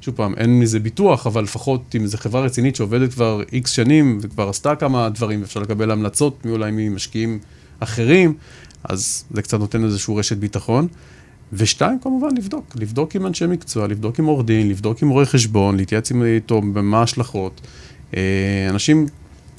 שוב 0.00 0.14
פעם, 0.14 0.34
אין 0.36 0.60
מזה 0.60 0.80
ביטוח, 0.80 1.26
אבל 1.26 1.42
לפחות 1.42 1.94
אם 1.96 2.06
זו 2.06 2.18
חברה 2.18 2.40
רצינית 2.40 2.76
שעובדת 2.76 3.12
כבר 3.12 3.42
איקס 3.52 3.70
שנים 3.70 4.18
וכבר 4.22 4.48
עשתה 4.48 4.76
כמה 4.76 5.08
דברים, 5.08 5.40
ואפשר 5.40 5.60
לקבל 5.60 5.90
המלצות, 5.90 6.44
מי 6.44 6.52
אולי 6.52 6.70
ממשקיעים 6.74 7.38
אחרים, 7.80 8.34
אז 8.84 9.24
זה 9.30 9.42
קצת 9.42 9.58
נותן 9.58 9.84
איזושהי 9.84 10.14
רשת 10.16 10.36
ביטחון. 10.36 10.88
ושתיים, 11.52 11.98
כמובן, 12.02 12.28
לבדוק. 12.36 12.76
לבדוק 12.80 13.16
עם 13.16 13.26
אנשי 13.26 13.46
מקצוע, 13.46 13.86
לבדוק 13.86 14.18
עם 14.18 14.24
עורך 14.24 14.46
דין, 14.46 14.68
לבדוק 14.68 15.02
עם 15.02 15.08
רואה 15.08 15.26
חשבון, 15.26 15.76
להתייעץ 15.76 16.12
איתו 16.12 16.60
במה 16.60 16.98
ההשלכות. 16.98 17.60
אה, 18.16 18.66
אנשים 18.70 19.06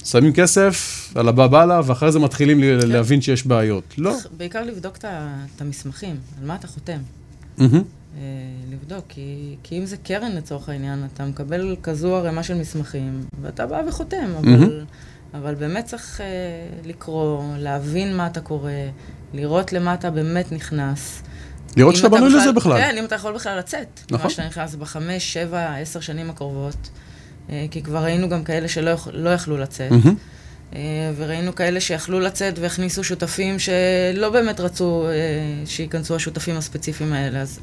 שמים 0.04 0.32
כסף 0.32 1.08
על 1.14 1.28
הבא 1.28 1.46
באללה, 1.46 1.80
ואחרי 1.84 2.12
זה 2.12 2.18
מתחילים 2.18 2.60
כן. 2.60 2.88
להבין 2.88 3.20
שיש 3.20 3.46
בעיות. 3.46 3.94
לא. 3.98 4.16
בעיקר 4.36 4.62
לבדוק 4.62 4.96
את 4.96 5.60
המסמכים, 5.60 6.16
על 6.40 6.46
מה 6.46 6.54
אתה 6.54 6.66
חותם. 6.66 6.98
Mm-hmm. 7.58 7.62
לבדוק, 8.70 9.04
כי, 9.08 9.56
כי 9.62 9.78
אם 9.78 9.86
זה 9.86 9.96
קרן 9.96 10.32
לצורך 10.32 10.68
העניין, 10.68 11.06
אתה 11.14 11.24
מקבל 11.24 11.76
כזו 11.82 12.16
ערימה 12.16 12.42
של 12.42 12.54
מסמכים, 12.54 13.24
ואתה 13.42 13.66
בא 13.66 13.82
וחותם, 13.88 14.30
אבל, 14.38 14.64
mm-hmm. 14.64 15.36
אבל 15.36 15.54
באמת 15.54 15.84
צריך 15.84 16.20
uh, 16.20 16.88
לקרוא, 16.88 17.42
להבין 17.58 18.16
מה 18.16 18.26
אתה 18.26 18.40
קורא, 18.40 18.70
לראות 19.34 19.72
למה 19.72 19.94
אתה 19.94 20.10
באמת 20.10 20.52
נכנס. 20.52 21.22
לראות 21.76 21.96
שאתה 21.96 22.08
בנוי 22.08 22.30
לזה 22.30 22.52
בכלל. 22.52 22.78
כן, 22.78 22.96
אם 22.98 23.04
אתה 23.04 23.14
יכול 23.14 23.34
בכלל 23.34 23.58
לצאת. 23.58 24.00
נכון. 24.10 24.26
מה 24.26 24.30
שאתה 24.30 24.46
נכנס 24.46 24.74
בחמש, 24.74 25.32
שבע, 25.32 25.76
עשר 25.76 26.00
שנים 26.00 26.30
הקרובות. 26.30 26.90
אה, 27.50 27.66
כי 27.70 27.82
כבר 27.82 27.98
ראינו 27.98 28.28
גם 28.28 28.44
כאלה 28.44 28.68
שלא 28.68 28.90
לא 29.12 29.30
יכלו 29.30 29.56
לצאת. 29.56 29.90
Mm-hmm. 29.92 30.76
וראינו 31.16 31.54
כאלה 31.54 31.80
שיכלו 31.80 32.20
לצאת 32.20 32.58
והכניסו 32.58 33.04
שותפים 33.04 33.56
שלא 33.58 34.30
באמת 34.30 34.60
רצו 34.60 35.06
אה, 35.06 35.12
שייכנסו 35.66 36.16
השותפים 36.16 36.56
הספציפיים 36.56 37.12
האלה. 37.12 37.40
אז 37.40 37.58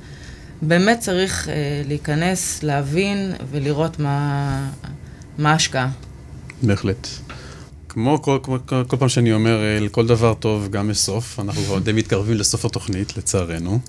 באמת 0.62 1.00
צריך 1.00 1.50
להיכנס, 1.88 2.64
להבין 2.64 3.34
ולראות 3.52 4.00
מה, 4.00 4.70
מה 5.38 5.52
ההשקעה. 5.52 5.90
בהחלט. 6.62 7.08
כמו 7.90 8.22
כל, 8.22 8.40
כל, 8.42 8.58
כל, 8.66 8.84
כל 8.88 8.98
פעם 8.98 9.10
שאני 9.10 9.34
אומר, 9.34 9.60
לכל 9.82 10.08
דבר 10.08 10.34
טוב 10.34 10.68
גם 10.72 10.90
יש 10.90 10.98
סוף. 10.98 11.40
אנחנו 11.40 11.62
כבר 11.62 11.80
די 11.80 11.92
מתקרבים 11.92 12.38
לסוף 12.38 12.66
התוכנית, 12.66 13.18
לצערנו. 13.18 13.80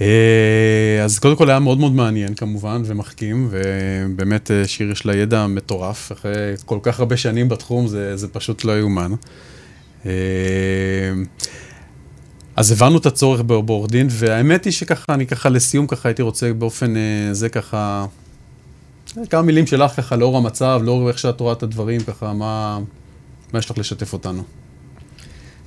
אה, 0.00 1.04
אז 1.04 1.18
קודם 1.18 1.36
כל 1.36 1.50
היה 1.50 1.58
מאוד 1.58 1.78
מאוד 1.78 1.92
מעניין 1.92 2.34
כמובן, 2.34 2.82
ומחכים, 2.84 3.48
ובאמת 3.50 4.50
אה, 4.50 4.66
שיר 4.66 4.90
יש 4.90 5.06
לה 5.06 5.16
ידע 5.16 5.46
מטורף, 5.46 6.12
אחרי 6.12 6.54
כל 6.64 6.78
כך 6.82 7.00
הרבה 7.00 7.16
שנים 7.16 7.48
בתחום, 7.48 7.86
זה, 7.86 8.16
זה 8.16 8.28
פשוט 8.28 8.64
לא 8.64 8.78
יאומן. 8.78 9.12
אה, 10.06 10.12
אז 12.56 12.72
הבנו 12.72 12.98
את 12.98 13.06
הצורך 13.06 13.40
בעורך 13.40 13.90
דין, 13.90 14.06
והאמת 14.10 14.64
היא 14.64 14.72
שככה, 14.72 15.14
אני 15.14 15.26
ככה 15.26 15.48
לסיום 15.48 15.86
ככה 15.86 16.08
הייתי 16.08 16.22
רוצה 16.22 16.52
באופן 16.52 16.94
זה 17.32 17.48
ככה, 17.48 18.06
כמה 19.30 19.42
מילים 19.42 19.66
שלך 19.66 19.92
ככה 19.96 20.16
לאור 20.16 20.36
המצב, 20.36 20.80
לאור 20.84 21.08
איך 21.08 21.18
שאת 21.18 21.40
רואה 21.40 21.52
את 21.52 21.62
הדברים, 21.62 22.00
ככה, 22.00 22.32
מה, 22.32 22.78
מה 23.52 23.58
יש 23.58 23.70
לך 23.70 23.78
לשתף 23.78 24.12
אותנו? 24.12 24.42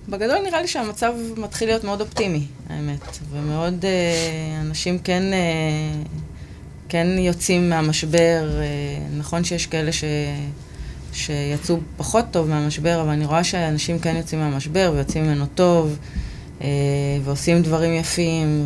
בגדול 0.10 0.38
נראה 0.46 0.62
לי 0.62 0.68
שהמצב 0.68 1.13
מתחיל 1.38 1.68
להיות 1.68 1.84
מאוד 1.84 2.02
אופטימי, 2.02 2.46
האמת, 2.70 3.18
ומאוד 3.32 3.86
אה, 3.86 4.62
אנשים 4.62 5.00
כן, 5.00 5.24
אה, 5.34 6.04
כן 6.89 7.08
יוצאים 7.18 7.70
מהמשבר. 7.70 8.60
אה, 8.60 8.63
נכון 9.18 9.44
שיש 9.44 9.68
כאלה 9.68 9.92
ש, 9.92 10.04
שיצאו 11.13 11.80
פחות 11.98 12.26
טוב 12.32 12.50
מהמשבר, 12.50 13.02
אבל 13.02 13.10
אני 13.10 13.26
רואה 13.26 13.44
שאנשים 13.44 14.00
כן 14.00 14.16
יוצאים 14.16 14.42
מהמשבר 14.42 14.92
ויוצאים 14.96 15.24
ממנו 15.24 15.46
טוב, 15.56 15.98
אה, 16.62 16.68
ועושים 17.24 17.62
דברים 17.62 17.94
יפים, 17.94 18.66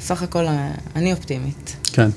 וסך 0.00 0.22
הכל 0.22 0.46
אני 0.96 1.12
אופטימית. 1.12 1.76
כן. 1.92 2.08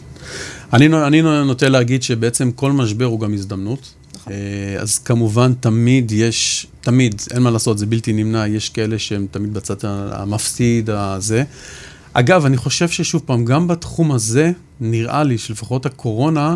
אני, 0.73 0.88
אני 1.08 1.21
נוטה 1.21 1.69
להגיד 1.69 2.04
שבעצם 2.04 2.52
כל 2.52 2.71
משבר 2.71 3.06
הוא 3.06 3.19
גם 3.19 3.34
הזדמנות. 3.34 3.93
נכון. 4.19 4.34
אה, 4.34 4.82
אז 4.82 4.99
כמובן, 4.99 5.53
תמיד 5.60 6.12
יש, 6.12 6.67
תמיד, 6.82 7.21
אין 7.32 7.43
מה 7.43 7.51
לעשות, 7.51 7.77
זה 7.77 7.86
בלתי 7.86 8.13
נמנע, 8.13 8.47
יש 8.47 8.69
כאלה 8.69 8.99
שהם 8.99 9.27
תמיד 9.32 9.53
בצד 9.53 9.75
המפסיד, 9.86 10.89
הזה. 10.89 11.43
אגב, 12.13 12.45
אני 12.45 12.58
חושב 12.58 12.89
ששוב 12.89 13.21
פעם, 13.25 13.45
גם 13.45 13.67
בתחום 13.67 14.12
הזה, 14.12 14.51
נראה 14.79 15.23
לי 15.23 15.38
שלפחות 15.38 15.86
הקורונה 15.86 16.55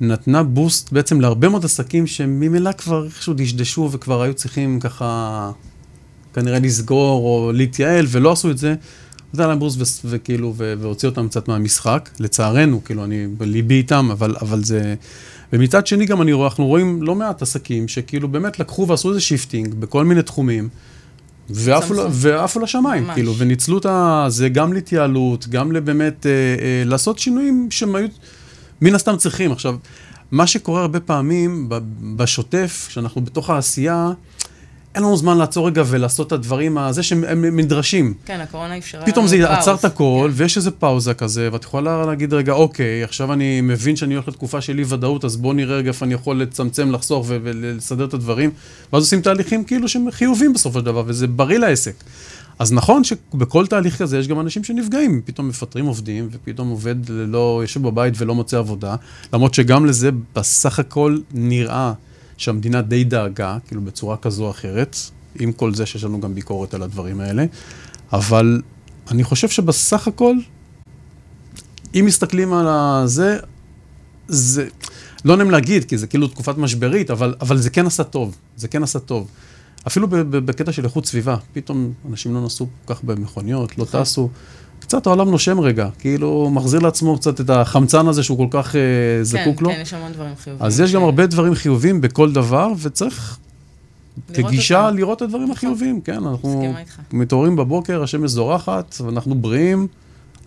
נתנה 0.00 0.42
בוסט 0.42 0.92
בעצם 0.92 1.20
להרבה 1.20 1.48
מאוד 1.48 1.64
עסקים 1.64 2.06
שממילא 2.06 2.72
כבר 2.72 3.04
איכשהו 3.04 3.34
דשדשו 3.36 3.88
וכבר 3.92 4.22
היו 4.22 4.34
צריכים 4.34 4.80
ככה 4.80 5.50
כנראה 6.34 6.58
לסגור 6.58 7.24
או 7.24 7.52
להתייעל, 7.52 8.06
ולא 8.08 8.32
עשו 8.32 8.50
את 8.50 8.58
זה. 8.58 8.74
זה 9.32 9.42
היה 9.42 9.48
להם 9.48 9.58
boost 9.58 10.00
וכאילו, 10.04 10.54
והוציא 10.56 11.08
אותם 11.08 11.28
קצת 11.28 11.48
מהמשחק, 11.48 12.10
לצערנו, 12.20 12.84
כאילו, 12.84 13.04
אני 13.04 13.26
ליבי 13.40 13.74
איתם, 13.74 14.08
אבל, 14.12 14.36
אבל 14.40 14.64
זה... 14.64 14.94
ומצד 15.52 15.86
שני 15.86 16.06
גם 16.06 16.22
אני 16.22 16.32
רואה, 16.32 16.48
אנחנו 16.48 16.66
רואים 16.66 17.02
לא 17.02 17.14
מעט 17.14 17.42
עסקים 17.42 17.88
שכאילו 17.88 18.28
באמת 18.28 18.60
לקחו 18.60 18.88
ועשו 18.88 19.08
איזה 19.08 19.20
shifting 19.20 19.74
בכל 19.74 20.04
מיני 20.04 20.22
תחומים, 20.22 20.68
ועפו 21.50 22.60
לשמיים, 22.60 23.04
ממש. 23.04 23.14
כאילו, 23.14 23.34
וניצלו 23.38 23.78
את 23.78 23.86
זה 24.28 24.48
גם 24.48 24.72
להתייעלות, 24.72 25.48
גם 25.48 25.72
לבאמת 25.72 26.26
אה, 26.26 26.30
אה, 26.30 26.82
לעשות 26.84 27.18
שינויים 27.18 27.68
שהם 27.70 27.94
היו 27.94 28.08
מן 28.80 28.94
הסתם 28.94 29.16
צריכים. 29.16 29.52
עכשיו, 29.52 29.76
מה 30.30 30.46
שקורה 30.46 30.80
הרבה 30.80 31.00
פעמים 31.00 31.68
בשוטף, 32.16 32.86
כשאנחנו 32.88 33.20
בתוך 33.20 33.50
העשייה, 33.50 34.12
אין 34.96 35.04
לנו 35.04 35.16
זמן 35.16 35.38
לעצור 35.38 35.66
רגע 35.66 35.82
ולעשות 35.86 36.26
את 36.26 36.32
הדברים, 36.32 36.78
הזה 36.78 37.02
שהם 37.02 37.56
נדרשים. 37.56 38.14
כן, 38.26 38.40
הקורונה 38.40 38.78
אפשרה 38.78 39.06
פתאום 39.06 39.26
זה 39.26 39.50
עצר 39.50 39.74
את 39.74 39.84
הכל, 39.84 40.30
כן. 40.30 40.42
ויש 40.42 40.56
איזה 40.56 40.70
פאוזה 40.70 41.14
כזה, 41.14 41.48
ואת 41.52 41.64
יכולה 41.64 42.06
להגיד, 42.06 42.34
רגע, 42.34 42.52
אוקיי, 42.52 43.04
עכשיו 43.04 43.32
אני 43.32 43.60
מבין 43.60 43.96
שאני 43.96 44.14
הולך 44.14 44.28
לתקופה 44.28 44.60
של 44.60 44.78
אי-ודאות, 44.78 45.24
אז 45.24 45.36
בוא 45.36 45.54
נראה 45.54 45.76
רגע 45.76 45.88
איפה 45.88 46.04
אני 46.04 46.14
יכול 46.14 46.42
לצמצם, 46.42 46.90
לחסוך 46.92 47.26
ולסדר 47.28 48.04
את 48.04 48.14
הדברים, 48.14 48.50
ואז 48.92 49.02
עושים 49.02 49.20
תהליכים 49.20 49.64
כאילו 49.64 49.88
שהם 49.88 50.10
חיובים 50.10 50.52
בסופו 50.52 50.78
של 50.78 50.84
דבר, 50.84 51.02
וזה 51.06 51.26
בריא 51.26 51.58
לעסק. 51.58 51.94
אז 52.58 52.72
נכון 52.72 53.04
שבכל 53.04 53.66
תהליך 53.66 53.98
כזה 53.98 54.18
יש 54.18 54.28
גם 54.28 54.40
אנשים 54.40 54.64
שנפגעים, 54.64 55.22
פתאום 55.24 55.48
מפטרים 55.48 55.86
עובדים, 55.86 56.28
ופתאום 56.32 56.68
עובד 56.68 56.96
לא, 57.08 57.58
יושב 57.62 57.82
בבית 57.82 58.14
ולא 58.16 58.34
מוצא 58.34 58.58
עבודה, 58.58 58.94
למרות 59.32 59.54
שגם 59.54 59.86
לזה 59.86 60.10
בסך 60.34 60.78
הכל 60.78 61.18
נראה 61.34 61.92
שהמדינה 62.36 62.82
די 62.82 63.04
דאגה, 63.04 63.58
כאילו 63.66 63.80
בצורה 63.80 64.16
כזו 64.16 64.44
או 64.44 64.50
אחרת, 64.50 64.96
עם 65.38 65.52
כל 65.52 65.74
זה 65.74 65.86
שיש 65.86 66.04
לנו 66.04 66.20
גם 66.20 66.34
ביקורת 66.34 66.74
על 66.74 66.82
הדברים 66.82 67.20
האלה, 67.20 67.44
אבל 68.12 68.62
אני 69.10 69.24
חושב 69.24 69.48
שבסך 69.48 70.08
הכל, 70.08 70.36
אם 71.94 72.04
מסתכלים 72.06 72.52
על 72.52 73.06
זה, 73.06 73.38
זה, 74.28 74.68
לא 75.24 75.36
נעים 75.36 75.50
להגיד, 75.50 75.84
כי 75.84 75.98
זה 75.98 76.06
כאילו 76.06 76.28
תקופת 76.28 76.58
משברית, 76.58 77.10
אבל, 77.10 77.34
אבל 77.40 77.58
זה 77.58 77.70
כן 77.70 77.86
עשה 77.86 78.04
טוב, 78.04 78.36
זה 78.56 78.68
כן 78.68 78.82
עשה 78.82 78.98
טוב. 78.98 79.28
אפילו 79.86 80.06
בקטע 80.30 80.72
של 80.72 80.84
איכות 80.84 81.06
סביבה, 81.06 81.36
פתאום 81.52 81.92
אנשים 82.10 82.34
לא 82.34 82.44
נסעו 82.44 82.66
כל 82.84 82.94
כך 82.94 83.04
במכוניות, 83.04 83.78
לא 83.78 83.84
נכון. 83.84 84.02
טסו. 84.02 84.28
קצת 84.80 85.06
העולם 85.06 85.30
נושם 85.30 85.60
רגע, 85.60 85.88
כאילו 85.98 86.50
מחזיר 86.52 86.80
לעצמו 86.80 87.16
קצת 87.18 87.40
את 87.40 87.50
החמצן 87.50 88.08
הזה 88.08 88.22
שהוא 88.22 88.38
כל 88.38 88.46
כך 88.50 88.72
uh, 88.72 88.78
זקוק 89.22 89.58
כן, 89.58 89.64
לו. 89.64 89.70
כן, 89.70 89.78
יש 89.82 89.94
המון 89.94 90.12
דברים 90.12 90.32
חיוביים. 90.36 90.66
אז 90.66 90.80
יש. 90.80 90.92
גם 90.94 91.02
הרבה 91.02 91.26
דברים 91.26 91.54
חיוביים 91.54 92.00
בכל 92.00 92.32
דבר, 92.32 92.68
וצריך 92.78 93.38
כגישה 94.34 94.86
אותם. 94.86 94.96
לראות 94.96 95.16
את 95.16 95.22
הדברים 95.22 95.42
נכון. 95.42 95.56
החיוביים, 95.56 96.00
כן, 96.00 96.26
אנחנו 96.26 96.74
מתעוררים 97.12 97.56
בבוקר, 97.56 98.02
השמש 98.02 98.30
זורחת, 98.30 98.96
ואנחנו 99.04 99.34
בריאים, 99.34 99.86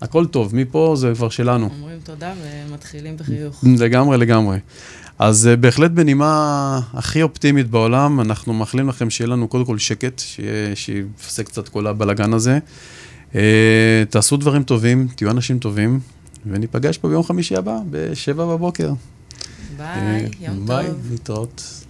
הכל 0.00 0.26
טוב, 0.26 0.56
מפה 0.56 0.94
זה 0.96 1.12
כבר 1.14 1.28
שלנו. 1.28 1.68
אומרים 1.80 1.98
תודה 2.04 2.32
ומתחילים 2.68 3.16
בחיוך. 3.16 3.64
לגמרי, 3.78 4.18
לגמרי. 4.18 4.58
אז 5.18 5.48
uh, 5.52 5.56
בהחלט 5.56 5.90
בנימה 5.90 6.80
הכי 6.94 7.22
אופטימית 7.22 7.70
בעולם, 7.70 8.20
אנחנו 8.20 8.52
מאחלים 8.52 8.88
לכם 8.88 9.10
שיהיה 9.10 9.28
לנו 9.28 9.48
קודם 9.48 9.64
כל 9.64 9.78
שקט, 9.78 10.22
שיפסק 10.74 11.46
קצת 11.46 11.68
כל 11.68 11.86
הבלגן 11.86 12.32
הזה. 12.32 12.58
אה, 13.34 14.04
תעשו 14.10 14.36
דברים 14.36 14.62
טובים, 14.62 15.08
תהיו 15.16 15.30
אנשים 15.30 15.58
טובים, 15.58 16.00
וניפגש 16.46 16.98
פה 16.98 17.08
ביום 17.08 17.22
חמישי 17.22 17.56
הבא, 17.56 17.78
ב-7 17.90 18.34
בבוקר. 18.34 18.92
ביי, 19.76 20.28
יום 20.40 20.56
טוב. 20.56 20.66
ביי, 20.66 20.86
להתראות. 21.10 21.84